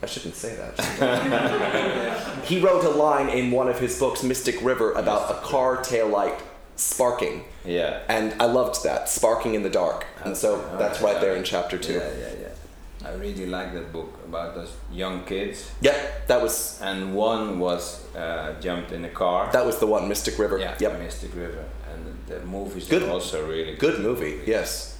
[0.03, 2.45] I shouldn't say that.
[2.45, 6.39] he wrote a line in one of his books, Mystic River, about a car taillight
[6.77, 8.01] sparking, Yeah.
[8.09, 11.79] and I loved that sparking in the dark, and so that's right there in chapter
[11.79, 11.95] two.
[11.95, 13.09] Yeah, yeah, yeah.
[13.09, 15.71] I really like that book about those young kids.
[15.81, 15.97] Yeah,
[16.29, 19.51] that was And one was uh, jumped in a car.
[19.53, 20.59] that was the one, Mystic River.
[20.59, 21.65] yeah, Yep, Mystic River.
[21.93, 24.41] And the movies Good- are also really good movie.
[24.47, 24.99] Yes.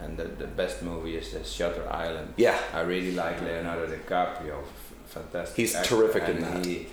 [0.00, 2.32] And the, the best movie is the Shutter Island.
[2.36, 2.56] Yeah.
[2.72, 4.62] I really like Leonardo DiCaprio.
[5.06, 5.56] Fantastic.
[5.56, 6.64] He's actor, terrific in that.
[6.64, 6.86] He,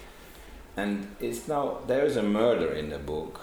[0.76, 3.40] and it's now there is a murder in the book,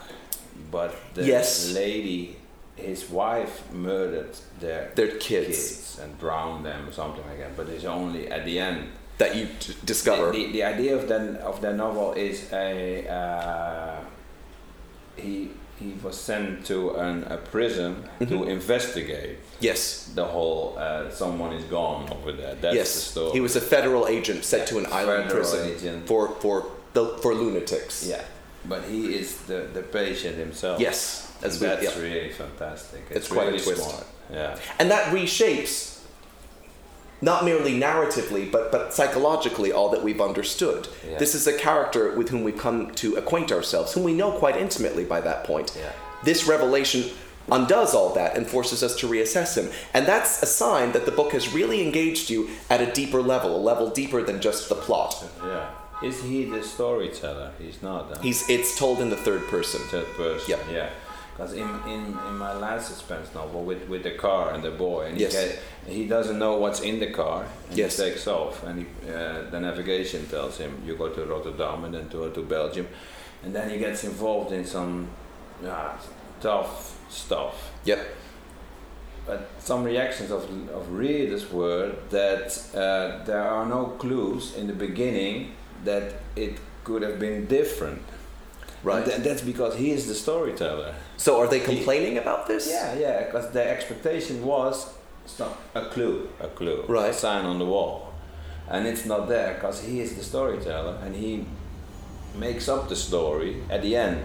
[0.71, 1.73] but the Yes.
[1.73, 2.37] lady,
[2.77, 5.57] his wife, murdered their Their kids.
[5.59, 7.57] kids and drowned them or something like that.
[7.57, 8.89] But it's only at the end.
[9.19, 10.33] That you d- discover.
[10.33, 14.01] The, the, the idea of the of the novel is a uh,
[15.17, 18.49] he he was sent to an, a prison to Mhm.
[18.49, 20.09] investigate yes.
[20.15, 22.55] the whole uh, someone is gone over there.
[22.61, 23.33] That's yes, the story.
[23.33, 26.07] he was a federal agent sent to an island prison agent.
[26.07, 28.07] for for the for lunatics.
[28.07, 28.23] yeah,
[28.67, 30.81] but he is the, the patient himself.
[30.81, 32.03] Yes, as we, that's yeah.
[32.03, 33.03] really fantastic.
[33.11, 33.83] It's quite a twist.
[33.83, 34.07] Smart.
[34.31, 35.95] Yeah, and that reshapes
[37.21, 40.89] not merely narratively but but psychologically all that we've understood.
[41.09, 41.19] Yeah.
[41.19, 44.57] This is a character with whom we've come to acquaint ourselves, whom we know quite
[44.57, 45.77] intimately by that point.
[45.77, 45.93] Yeah.
[46.23, 47.11] This revelation
[47.51, 49.71] undoes all that and forces us to reassess him.
[49.93, 53.55] And that's a sign that the book has really engaged you at a deeper level,
[53.57, 55.25] a level deeper than just the plot.
[55.43, 55.71] yeah.
[56.03, 57.53] Is he the storyteller?
[57.59, 58.09] He's not.
[58.09, 58.21] Huh?
[58.21, 59.81] He's it's told in the third person.
[59.89, 60.51] third person.
[60.51, 60.61] Yep.
[60.73, 60.91] Yeah.
[61.33, 65.07] Because in, in, in my last suspense novel with, with the car and the boy,
[65.07, 65.33] and Yes.
[65.35, 65.63] he, get,
[65.97, 67.97] he doesn't know what's in the car, and Yes.
[67.97, 71.95] he takes off, and he, uh, the navigation tells him you go to Rotterdam and
[71.95, 72.87] then to, to Belgium,
[73.43, 75.09] and then he gets involved in some
[75.61, 75.97] yeah,
[76.41, 77.73] tough stuff.
[77.85, 77.99] Yep.
[79.27, 84.73] But some reactions of, of readers were that uh, there are no clues in the
[84.73, 85.53] beginning
[85.85, 88.03] that it could have been different.
[88.83, 89.03] Right.
[89.03, 90.95] And tha- that's because he is the storyteller.
[91.17, 92.69] So are they complaining about this?
[92.69, 94.93] Yeah, yeah, because the expectation was
[95.25, 97.11] it's not a clue, a clue, Right.
[97.11, 98.13] a sign on the wall,
[98.69, 101.47] and it's not there because he is the storyteller and he
[102.39, 104.19] makes up the story at the end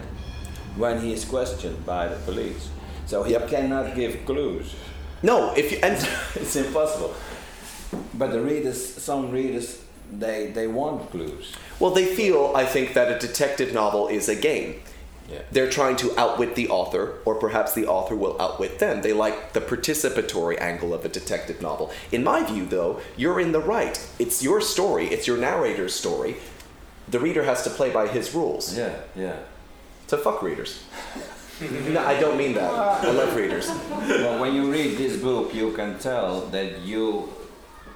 [0.76, 2.68] when he is questioned by the police.
[3.06, 3.48] So he Yep.
[3.48, 4.74] cannot give clues.
[5.22, 5.96] No, if you and
[6.34, 7.14] it's impossible.
[8.14, 9.78] But the readers, some readers,
[10.12, 11.52] they they want clues.
[11.78, 14.80] well they feel I think that a detective novel is a game.
[15.30, 15.42] Yeah.
[15.52, 19.02] They're trying to outwit the author, or perhaps the author will outwit them.
[19.02, 21.92] They like the participatory angle of a detective novel.
[22.10, 23.96] In my view, though, you're in the right.
[24.18, 26.36] It's your story, it's your narrator's story.
[27.08, 28.76] The reader has to play by his rules.
[28.76, 29.36] Yeah, yeah.
[30.08, 30.82] So fuck readers.
[31.88, 32.72] no, I don't mean that.
[32.72, 33.68] I love readers.
[33.68, 37.28] well, when you read this book, you can tell that you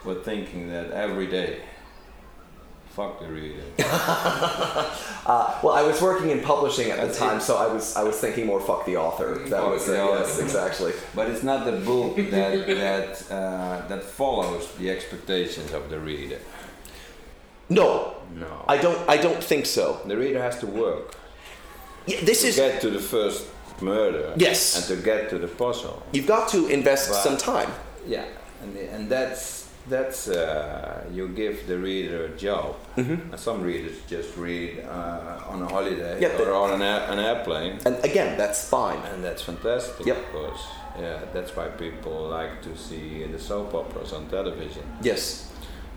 [0.05, 1.61] were thinking that every day.
[2.95, 3.63] Fuck the reader.
[5.27, 7.43] Uh, well, I was working in publishing at the That's time, it.
[7.43, 9.37] so I was I was thinking more fuck the author.
[9.39, 9.95] That Fuck was the.
[9.95, 10.93] Yes, exactly.
[11.15, 16.39] But it's not the book that that uh, that follows the expectations of the reader.
[17.71, 18.65] No, No.
[18.69, 18.99] I don't.
[19.09, 20.01] I don't think so.
[20.07, 21.17] the reader has to work
[22.07, 22.57] Yeah, this to is.
[22.57, 23.47] get to the first
[23.81, 24.35] murder.
[24.37, 24.77] Yes.
[24.77, 26.03] And to get to the puzzle.
[26.13, 27.71] You've got to invest But- some time.
[28.07, 28.27] Yeah,
[28.63, 32.77] and and that's that's uh, you give the reader a job.
[32.97, 33.37] Mm-hmm.
[33.37, 37.79] Some readers just read uh, on a holiday Yeah, or on an, air, an airplane,
[37.85, 38.98] And again, that's fine.
[39.13, 40.06] and that's fantastic.
[40.06, 40.17] Yep.
[40.17, 40.63] Of course,
[40.98, 44.83] yeah, that's why people like to see the soap operas on television.
[45.02, 45.50] Yes,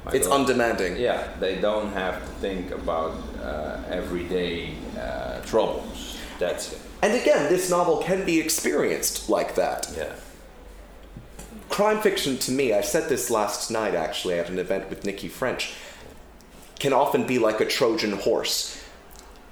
[0.06, 0.98] My it's daughter- undemanding.
[0.98, 6.18] Yeah, they don't have to think about uh, everyday uh, troubles.
[6.40, 6.80] That's it.
[7.02, 9.88] And again, this novel can be experienced like that.
[9.96, 10.14] Yeah.
[11.70, 15.28] Crime fiction, to me, I said this last night actually at an event with Nikki
[15.28, 15.74] French,
[16.80, 18.84] can often be like a Trojan horse,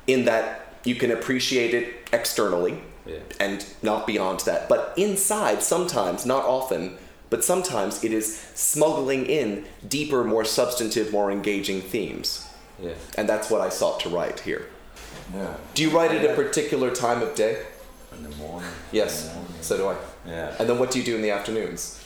[0.08, 3.18] in that you can appreciate it externally Yeah.
[3.40, 4.70] and not beyond that.
[4.70, 6.98] But inside, sometimes, not often,
[7.30, 12.46] but sometimes it is smuggling in deeper, more substantive, more engaging themes.
[12.80, 12.94] Yeah.
[13.18, 14.68] And that's what I sought to write here.
[15.34, 15.56] Yeah.
[15.74, 17.64] Do you write at a particular time of day?
[18.16, 18.70] in the morning.
[18.94, 19.54] Yes, the morning.
[19.62, 19.96] so do I.
[20.26, 20.56] Yeah.
[20.58, 22.00] And then what do you do in the afternoons?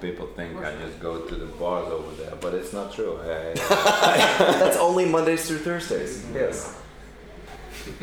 [0.00, 3.18] People think I just go to the bars over there, but it's not true.
[3.22, 3.54] I,
[4.58, 6.24] That's only Mondays through Thursdays.
[6.34, 6.78] Yes.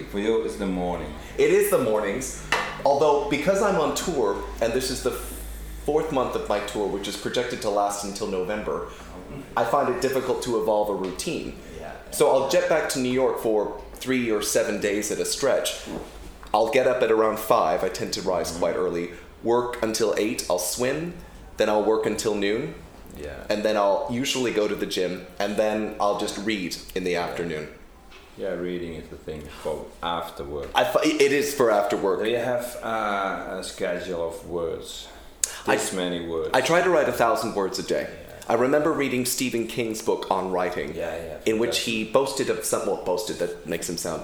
[0.09, 1.13] for you, it's the morning.
[1.37, 2.45] It is the mornings,
[2.83, 5.11] although because I'm on tour and this is the
[5.85, 8.87] fourth month of my tour, which is projected to last until November,
[9.55, 11.57] I find it difficult to evolve a routine.
[11.79, 11.91] Yeah.
[12.11, 15.81] So I'll jet back to New York for three or seven days at a stretch.
[16.53, 17.83] I'll get up at around five.
[17.83, 19.11] I tend to rise quite early.
[19.43, 20.45] Work until eight.
[20.49, 21.13] I'll swim.
[21.57, 22.75] Then I'll work until noon.
[23.21, 23.35] Yeah.
[23.49, 25.25] And then I'll usually go to the gym.
[25.39, 27.67] And then I'll just read in the afternoon.
[28.37, 30.69] Yeah, reading is the thing for after work.
[30.73, 32.23] I fi- it is for after work.
[32.23, 35.07] Do you have uh, a schedule of words?
[35.67, 36.49] I- This many words.
[36.53, 38.07] I try to write a thousand words a day.
[38.09, 38.33] Yeah.
[38.49, 41.37] I remember reading Stephen King's book on writing, Yeah, yeah.
[41.45, 42.87] in which he boasted of some.
[42.87, 44.23] Well, boasted that makes him sound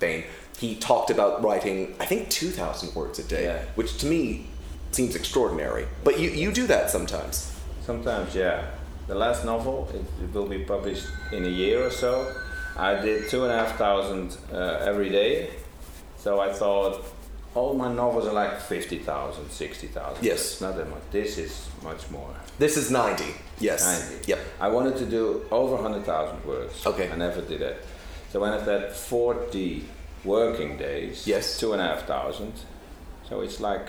[0.00, 0.24] vain.
[0.58, 3.62] He talked about writing, I think, two thousand words a day, Yeah.
[3.74, 4.46] which to me
[4.94, 5.86] seems extraordinary.
[6.04, 7.50] But you you do that sometimes.
[7.86, 8.64] Sometimes, yeah.
[9.06, 12.12] The last novel, it, it will be published in a year or so.
[12.76, 15.50] I did two and a half thousand uh, every day.
[16.18, 17.04] So I thought
[17.54, 20.24] all my novels are like 50,000, 60,000.
[20.24, 20.40] Yes.
[20.52, 21.02] It's not that much.
[21.12, 22.34] This is much more.
[22.58, 23.32] This is ninety.
[23.60, 23.82] Yes.
[24.10, 24.30] 90.
[24.30, 24.38] Yep.
[24.60, 26.86] I wanted to do over 100,000 words.
[26.86, 27.10] Okay.
[27.12, 27.76] I never did it.
[28.32, 29.84] So when I had 40
[30.24, 31.58] working days, Yes.
[31.60, 32.52] two and a half thousand.
[33.28, 33.86] So it's like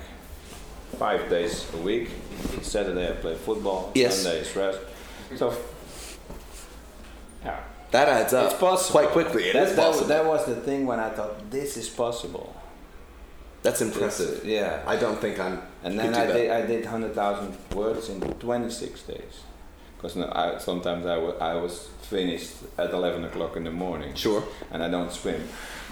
[0.97, 2.09] five days a week.
[2.61, 4.21] Saturday I play football, Yes.
[4.21, 4.79] Sunday is rest.
[5.36, 5.55] So,
[7.43, 7.59] yeah.
[7.91, 8.51] That adds up.
[8.51, 8.99] It's possible.
[8.99, 9.43] quite quickly.
[9.49, 10.07] It that, is that- possible.
[10.07, 12.55] That, was the thing when I thought this is possible.
[13.63, 14.45] That's impressive.
[14.45, 14.83] yeah.
[14.86, 15.61] I don't think I'm.
[15.83, 19.41] And then I did, I did 100,000 words in 26 days.
[19.97, 24.13] Because I, sometimes I was finished at 11 o'clock in the morning.
[24.13, 24.43] Sure.
[24.71, 25.41] And I don't swim.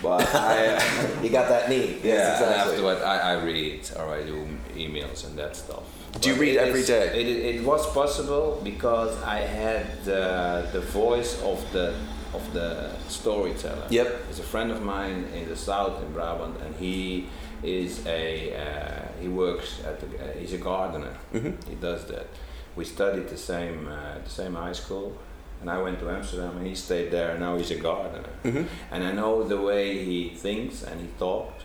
[0.01, 1.97] But I, uh, You got that knee.
[2.03, 2.73] yeah, Yes, and exactly.
[2.73, 4.45] afterward I, I read or I do
[4.75, 5.83] emails and that stuff.
[6.21, 7.21] Do you But read it every is- day?
[7.21, 11.95] It, it, was possible because I had uh, the voice of the
[12.33, 13.85] of the storyteller.
[13.89, 14.27] Yep.
[14.27, 17.29] He's a friend of mine in the south in Brabant, and he
[17.63, 21.15] is a uh, he works at the, uh, he's a gardener.
[21.33, 21.53] Mhm.
[21.69, 22.27] He does that.
[22.76, 25.15] We studied the same uh, the same high school,
[25.61, 27.32] and I went to Amsterdam, and he stayed there.
[27.32, 28.65] And now he's a gardener, Mhm.
[28.91, 31.63] and I know the way he thinks and he talks,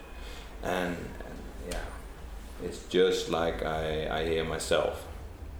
[0.63, 0.95] and,
[1.27, 1.37] and
[1.71, 5.05] yeah, it's just like I I hear myself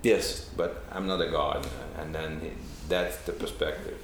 [0.03, 0.49] Yes.
[0.55, 1.83] but I'm not a gardener.
[1.99, 2.49] And then he,
[2.87, 3.97] that's the perspective.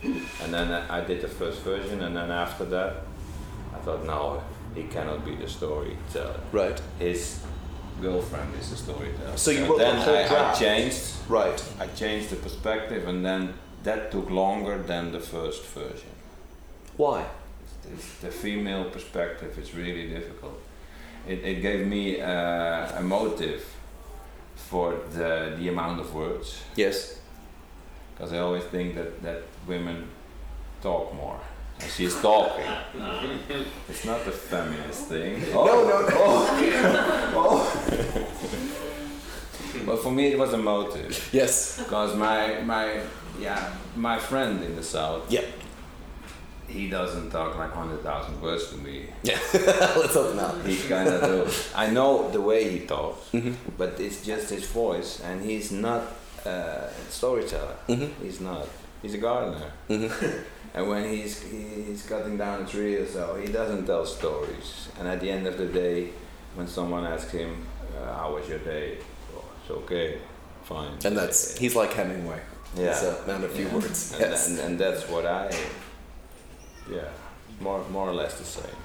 [0.44, 2.94] And then I did the first version, and then after that,
[3.76, 4.42] I thought, no,
[4.76, 6.40] he cannot be the storyteller.
[6.52, 6.82] Right.
[7.00, 7.40] His
[8.02, 9.38] girlfriend is the storyteller.
[9.38, 9.96] So you And wrote the then
[10.28, 11.04] whole I, I changed.
[11.30, 11.64] Right.
[11.80, 16.10] I changed the perspective, and then that took longer than the first version.
[16.98, 17.26] Why?
[17.94, 20.60] It's the female perspective is really difficult.
[21.28, 23.64] It, it gave me uh, a motive
[24.56, 27.20] for the, the amount of words Yes.
[28.14, 30.08] because I always think that, that women
[30.82, 31.40] talk more.
[31.96, 32.66] She's talking.
[33.90, 35.42] it's not a feminist thing.
[35.54, 37.68] No, no, no.
[39.86, 41.78] But for me, it was a motive Yes.
[41.78, 43.02] because my my
[43.40, 45.46] yeah my friend in the south Yep.
[46.68, 49.08] he doesn't talk like hundred thousand words to me.
[49.24, 49.38] Yeah.
[49.54, 50.66] Let's hope not.
[50.66, 51.52] He kind of do.
[51.76, 53.56] I know the way he talks, Mhm.
[53.78, 56.02] but it's just his voice, and he's not
[56.46, 57.76] a storyteller.
[57.88, 58.10] Mhm.
[58.24, 58.68] He's not.
[59.02, 59.72] He's a gardener.
[59.90, 60.10] Mhm.
[60.76, 64.90] And when he's he's cutting down a tree or so, he doesn't tell stories.
[65.00, 66.10] And at the end of the day,
[66.56, 67.66] when someone asks him,
[67.98, 68.98] uh, "How was your day?"
[69.36, 70.20] Oh, it's okay,
[70.64, 70.92] fine.
[71.06, 72.42] And that's he's like Hemingway.
[72.76, 72.94] yeah.
[72.94, 73.74] He's a few Yeah.
[73.74, 74.12] words.
[74.12, 74.48] And, Yes.
[74.50, 75.50] and, and that's what I,
[76.92, 77.08] yeah,
[77.62, 78.76] more more or less the same.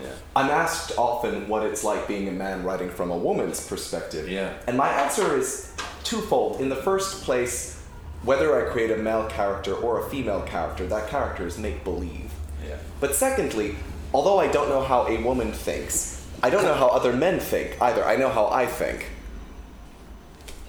[0.00, 0.08] Yeah.
[0.36, 4.28] I'm asked often what it's like being a man writing from a woman's perspective.
[4.28, 4.52] Yeah.
[4.68, 5.72] And my answer is
[6.04, 6.60] twofold.
[6.60, 7.81] In the first place,
[8.24, 12.30] whether I create a male character or a female character, that character is make believe.
[12.66, 12.76] Yeah.
[13.00, 13.76] But secondly,
[14.14, 17.80] although I don't know how a woman thinks, I don't know how other men think
[17.80, 18.04] either.
[18.04, 19.10] I know how I think.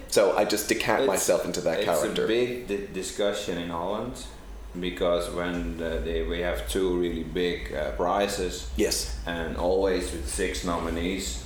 [0.08, 2.10] So I just decant It's- myself into that character.
[2.10, 4.24] it's a big di- discussion in Holland
[4.80, 9.16] because when the, they, we have two really big uh, prizes yes.
[9.26, 11.44] and always with six nominees,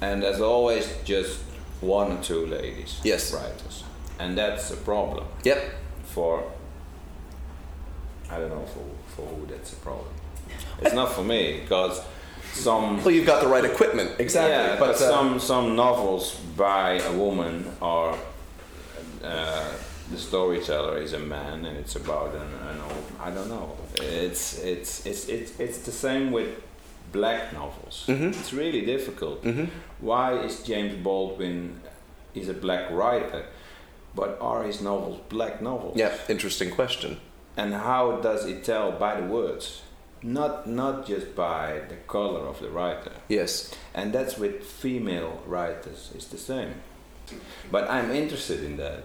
[0.00, 1.38] and there's always just
[1.80, 3.32] one or two ladies Yes.
[3.32, 3.84] writers,
[4.18, 5.58] and that's a problem Yep.
[6.04, 6.42] for
[8.30, 10.08] I don't know for for who that's a problem.
[10.82, 12.00] It's not for me because
[12.52, 14.10] some Well, you've got the right equipment.
[14.18, 14.50] Exactly.
[14.52, 18.16] yeah, but but, uh, some some novels by a woman are
[19.24, 19.68] uh,
[20.10, 23.04] the storyteller is a man, and it's about an, an old.
[23.20, 23.76] I don't know.
[24.00, 26.48] It's it's it's it's it's the same with
[27.12, 28.04] black novels.
[28.08, 28.28] Mhm.
[28.40, 29.42] It's really difficult.
[29.44, 29.68] Mhm.
[30.00, 31.80] Why is James Baldwin
[32.34, 33.44] is a black writer,
[34.16, 35.96] but are his novels black novels?
[35.96, 37.20] Yeah, interesting question.
[37.56, 39.82] And how does it tell by the words?
[40.22, 43.12] Not not just by the color of the writer.
[43.28, 43.72] Yes.
[43.94, 46.72] And that's with female writers, it's the same.
[47.70, 49.04] But I'm interested in that.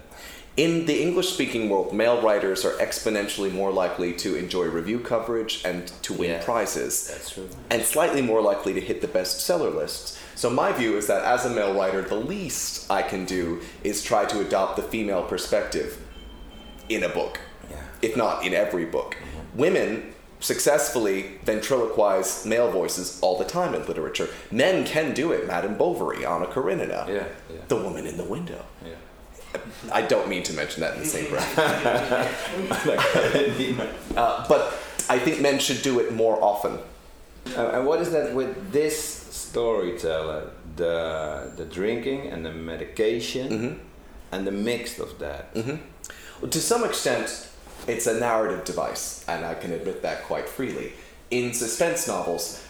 [0.56, 5.62] In the English speaking world, male writers are exponentially more likely to enjoy review coverage
[5.64, 6.44] and to win Yeah.
[6.44, 7.48] prizes, That's true.
[7.70, 10.18] and slightly more likely to hit the bestseller lists.
[10.42, 14.02] So, my view is that as a male writer, the least I can do is
[14.02, 15.96] try to adopt the female perspective
[16.88, 17.38] in a book,
[17.70, 17.76] Yeah.
[18.02, 19.16] if not in every book.
[19.54, 24.28] Women successfully ventriloquize male voices all the time in literature.
[24.50, 25.46] Men can do it.
[25.46, 27.60] Madame Bovary, Anna Karenina, Yeah, yeah.
[27.68, 28.64] the woman in the window.
[28.84, 29.60] Yeah.
[29.92, 31.56] I don't mean to mention that in the same breath.
[34.16, 34.74] Uh, but
[35.08, 36.80] I think men should do it more often.
[37.56, 38.96] Uh, and what is that with this
[39.30, 40.50] storyteller?
[40.76, 43.78] The the drinking and the medication Mhm.
[44.32, 45.50] and the mix of that.
[45.54, 45.76] hmm
[46.40, 47.28] Well, to some extent,
[47.86, 50.92] it's a narrative device, and I can admit that quite freely.
[51.30, 52.60] In suspense novels,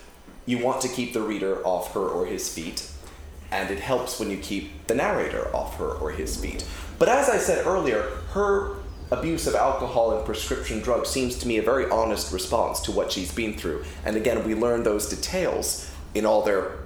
[0.47, 2.83] you want to keep the reader off her or his feet,
[3.51, 6.65] and it helps when you keep the narrator off her or his feet.
[6.99, 8.03] But as I said earlier,
[8.35, 8.77] her
[9.13, 13.13] abuse of alcohol and prescription drugs seems to me a very honest response to what
[13.13, 13.85] she's been through.
[14.05, 16.79] And again, we learn those details in all their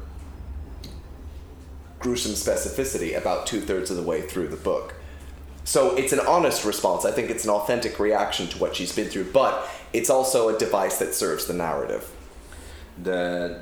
[2.00, 4.94] gruesome specificity about two thirds of the way through the book.
[5.64, 7.04] So it's an honest response.
[7.04, 10.58] I think it's an authentic reaction to what she's been through, but it's also a
[10.58, 12.08] device that serves the narrative.
[13.02, 13.60] The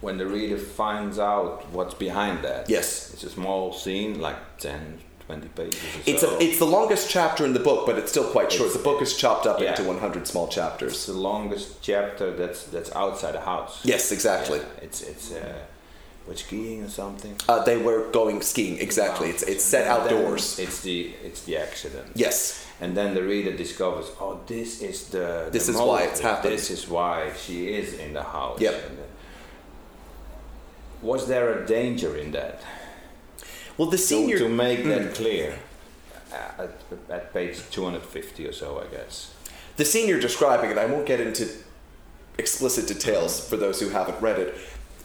[0.00, 2.68] when the reader finds out what's behind that.
[2.68, 3.14] Yes.
[3.14, 6.36] It's a small scene, like 10, 20 pages It's so.
[6.36, 8.68] a, it's the longest chapter in the book, but it's still quite short.
[8.70, 9.70] It's- The book is chopped up yeah.
[9.70, 11.06] into 100 small It's chapters.
[11.06, 13.80] the longest chapter that's that's outside the house.
[13.84, 14.58] Yes, exactly.
[14.58, 17.34] Yeah, it's it's uh, skiing or something.
[17.48, 18.78] Uh, they were going skiing.
[18.78, 19.28] Exactly.
[19.30, 20.58] It's it's set outdoors.
[20.58, 22.08] It's the it's the accident.
[22.14, 22.60] Yes.
[22.80, 25.48] And then the reader discovers, oh, this is the.
[25.52, 26.52] This the is why it's happened.
[26.52, 28.60] This is why she is in the house.
[28.60, 28.74] Yep.
[28.74, 29.02] And, uh,
[31.02, 32.60] was there a danger in that?
[33.76, 34.88] Well, the To, senior to make Hmm.
[34.90, 35.58] that clear,
[36.32, 36.70] uh, at,
[37.10, 39.32] at page two hundred fifty or so, I guess.
[39.76, 41.48] the senior describing it, I won't get into
[42.38, 44.54] explicit details for those who haven't read it,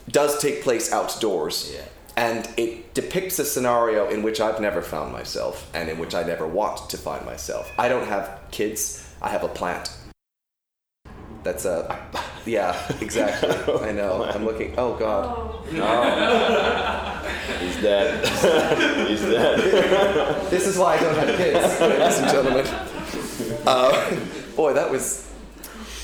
[0.10, 1.72] does take place outdoors.
[1.74, 1.82] Yeah.
[2.18, 6.24] And it depicts a scenario in which I've never found myself and in which I
[6.24, 7.72] never want to find myself.
[7.78, 9.90] I don't have kids, I have a plant.
[11.44, 11.98] That's a.
[12.46, 13.50] Yeah, exactly.
[13.90, 14.24] I know.
[14.26, 14.74] I'm looking.
[14.78, 15.64] Oh, God.
[17.60, 18.26] He's dead.
[19.08, 19.60] He's dead.
[20.50, 22.66] This is why I don't have kids, ladies and gentlemen.
[23.68, 24.16] Uh,
[24.56, 25.26] boy, that was.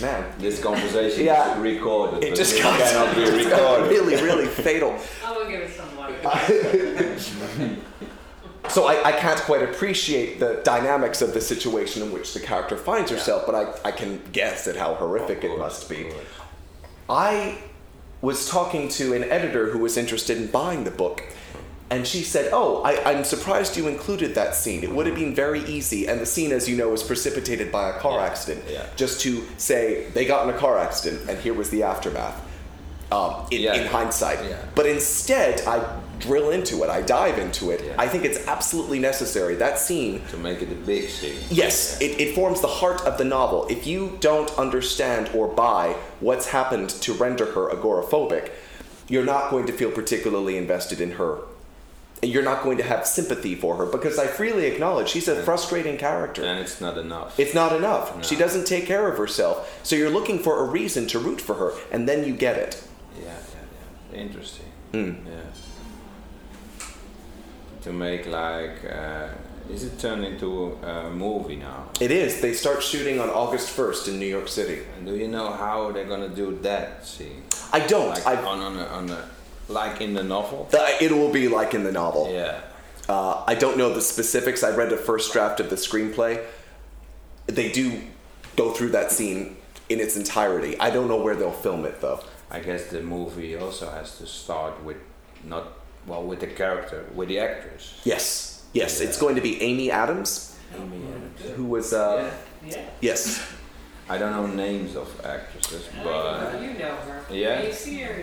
[0.02, 0.26] Man.
[0.40, 1.54] This conversation Yeah.
[1.54, 2.24] is recorded.
[2.24, 3.90] It but just it got, cannot be it just got recorded.
[3.90, 4.98] really, really fatal.
[5.26, 6.16] I'm gonna give it some water.
[8.70, 12.76] So I, I can't quite appreciate the dynamics of the situation in which the character
[12.76, 16.12] finds herself, but I, I can guess at how horrific it must be.
[17.08, 17.60] I
[18.26, 21.24] was talking to an editor who was interested in buying the book,
[21.92, 24.84] and she said, Oh, I, I'm surprised you included that scene.
[24.84, 26.08] It would have been very easy.
[26.08, 28.64] And the scene, as you know, was precipitated by a car Yeah, accident.
[28.68, 28.86] yeah.
[28.96, 32.42] Just to say, they got in a car accident, and here was the aftermath.
[33.12, 33.76] Um, in, Yeah.
[33.76, 34.40] in hindsight.
[34.74, 35.78] But instead, I
[36.20, 37.84] drill into it, I dive into it.
[37.86, 37.96] Yeah.
[37.98, 39.56] I think it's absolutely necessary.
[39.56, 41.38] That scene To make it a big scene.
[41.50, 43.68] Yes, it, it forms the heart of the novel.
[43.70, 48.52] If you don't understand or buy what's happened to render her agoraphobic,
[49.08, 51.40] you're not going to feel particularly invested in her.
[52.24, 55.98] You're not going to have sympathy for her because I freely acknowledge she's a frustrating
[55.98, 56.44] character.
[56.44, 57.40] And it's not enough.
[57.40, 58.16] It's not enough.
[58.16, 58.22] No.
[58.24, 59.80] She doesn't take care of herself.
[59.84, 62.84] So you're looking for a reason to root for her, and then you get it.
[63.20, 63.34] Yeah, yeah,
[64.14, 64.20] yeah.
[64.22, 64.66] Interesting.
[64.94, 65.26] Mm.
[65.26, 65.32] Yeah.
[67.86, 69.28] To make like, uh,
[69.72, 71.90] is it turned into a movie now?
[72.02, 72.42] It is.
[72.42, 74.82] They start shooting on August 1st in New York City.
[74.98, 77.44] And do you know how they're gonna do that scene?
[77.72, 78.10] I don't.
[78.10, 79.30] Like I, on, on, a, on a,
[79.70, 80.68] like in the novel?
[80.72, 82.28] the- it will be like in the novel.
[82.34, 82.60] Yeah.
[83.08, 84.64] Uh, I don't know the specifics.
[84.64, 86.44] I read the first draft of the screenplay.
[87.46, 88.02] They do
[88.56, 89.58] go through that scene
[89.90, 90.76] in its entirety.
[90.80, 92.24] I don't know where they'll film it though.
[92.50, 94.98] I guess the movie also has to start with
[95.44, 95.68] not
[96.08, 98.02] well with the character, with the actress.
[98.04, 101.42] Yes, yes, it's going to be Amy Adams, Amy Adams.
[101.56, 101.94] who was.
[101.94, 102.32] Uh,
[102.68, 102.82] Yeah.
[103.00, 103.42] Yes,
[104.10, 107.22] I don't know names of actresses, but You know her.
[107.30, 107.62] Yeah.
[107.62, 108.16] You see her,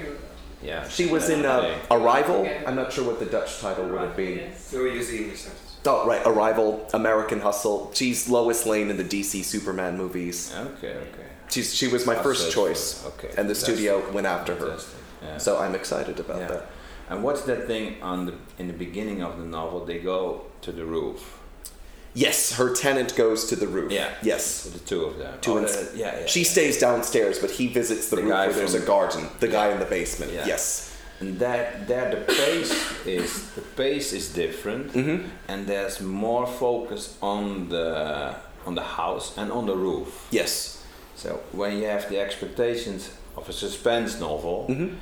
[0.63, 0.89] yeah.
[0.89, 2.49] she was in uh, Arrival.
[2.67, 4.39] I'm not sure what the Dutch title would have been.
[4.39, 4.65] Yes.
[4.67, 5.77] So we use English sentence.
[5.87, 6.23] Oh, right.
[6.27, 7.91] Arrival, American Hustle.
[7.95, 10.53] She's Lois Lane in the DC Superman movies.
[10.55, 11.29] Okay, okay.
[11.51, 13.05] She's, she was my first choice.
[13.07, 14.79] okay, And the studio went after her.
[15.23, 15.39] Yeah.
[15.39, 16.49] So I'm excited about Yeah.
[16.49, 16.67] that.
[17.13, 19.85] And what's that thing on the in the beginning of the novel?
[19.85, 21.39] They go to the roof.
[22.15, 23.91] Yes, her tenant goes to the roof.
[23.91, 24.11] Yeah.
[24.23, 24.65] Yes.
[24.65, 25.39] The two of them.
[25.41, 26.27] Two Oh, the- yeah, yeah.
[26.27, 26.47] she yeah.
[26.55, 29.23] stays downstairs, but he visits the, The roof where there's a garden.
[29.41, 30.31] The guy in the basement.
[30.33, 30.47] Yeah.
[30.47, 30.91] Yes.
[31.21, 32.73] And that there the pace
[33.07, 35.19] is the pace is different, Mm-hmm.
[35.49, 38.35] and there's more focus on the
[38.67, 40.27] on the house and on the roof.
[40.31, 40.83] Yes.
[41.17, 44.95] So when you have the expectations of a suspense novel, Mm-hmm.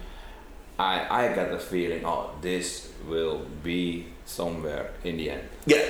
[0.81, 2.67] I I got the feeling, oh, this
[3.11, 3.81] will be
[4.27, 5.43] somewhere in the end.
[5.67, 5.83] Yeah,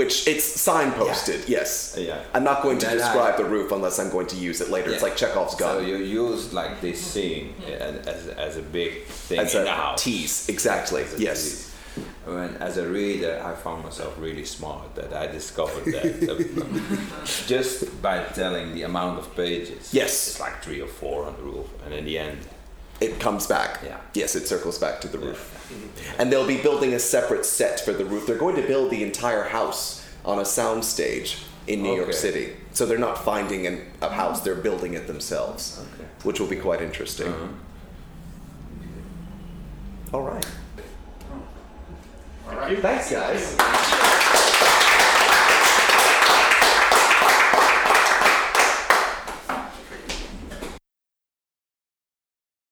[0.00, 1.40] which it's signposted.
[1.48, 1.94] Yes.
[1.98, 2.20] Yeah.
[2.34, 4.68] I'm not going to Then I- describe the roof unless I'm going to use it
[4.76, 4.90] later.
[4.90, 5.70] It's like Chekhov's gun.
[5.76, 7.46] So you use like this scene
[7.88, 8.92] as, as, as a big
[9.28, 10.02] thing As in a the house.
[10.04, 10.48] tease.
[10.48, 11.02] Exactly.
[11.02, 11.40] As Yes.
[11.42, 11.70] tease.
[12.26, 16.12] When, as a reader, I found myself really smart that I discovered that
[17.46, 19.92] just by telling the amount of pages.
[19.94, 20.12] Yes.
[20.28, 22.38] it's like three or four on the roof, and in the end,
[23.04, 23.80] It comes back.
[23.84, 23.98] Yeah.
[24.14, 25.50] Yes, it circles back to the roof.
[26.18, 28.26] And they'll be building a separate set for the roof.
[28.26, 32.54] They're going to build the entire house on a sound stage in New York City.
[32.72, 36.08] So they're not finding an, a house, they're building it themselves, Okay.
[36.22, 37.28] which will be quite interesting.
[37.28, 37.48] Uh-huh.
[40.14, 40.46] All right.
[42.48, 42.78] All right.
[42.78, 43.56] Thanks, guys.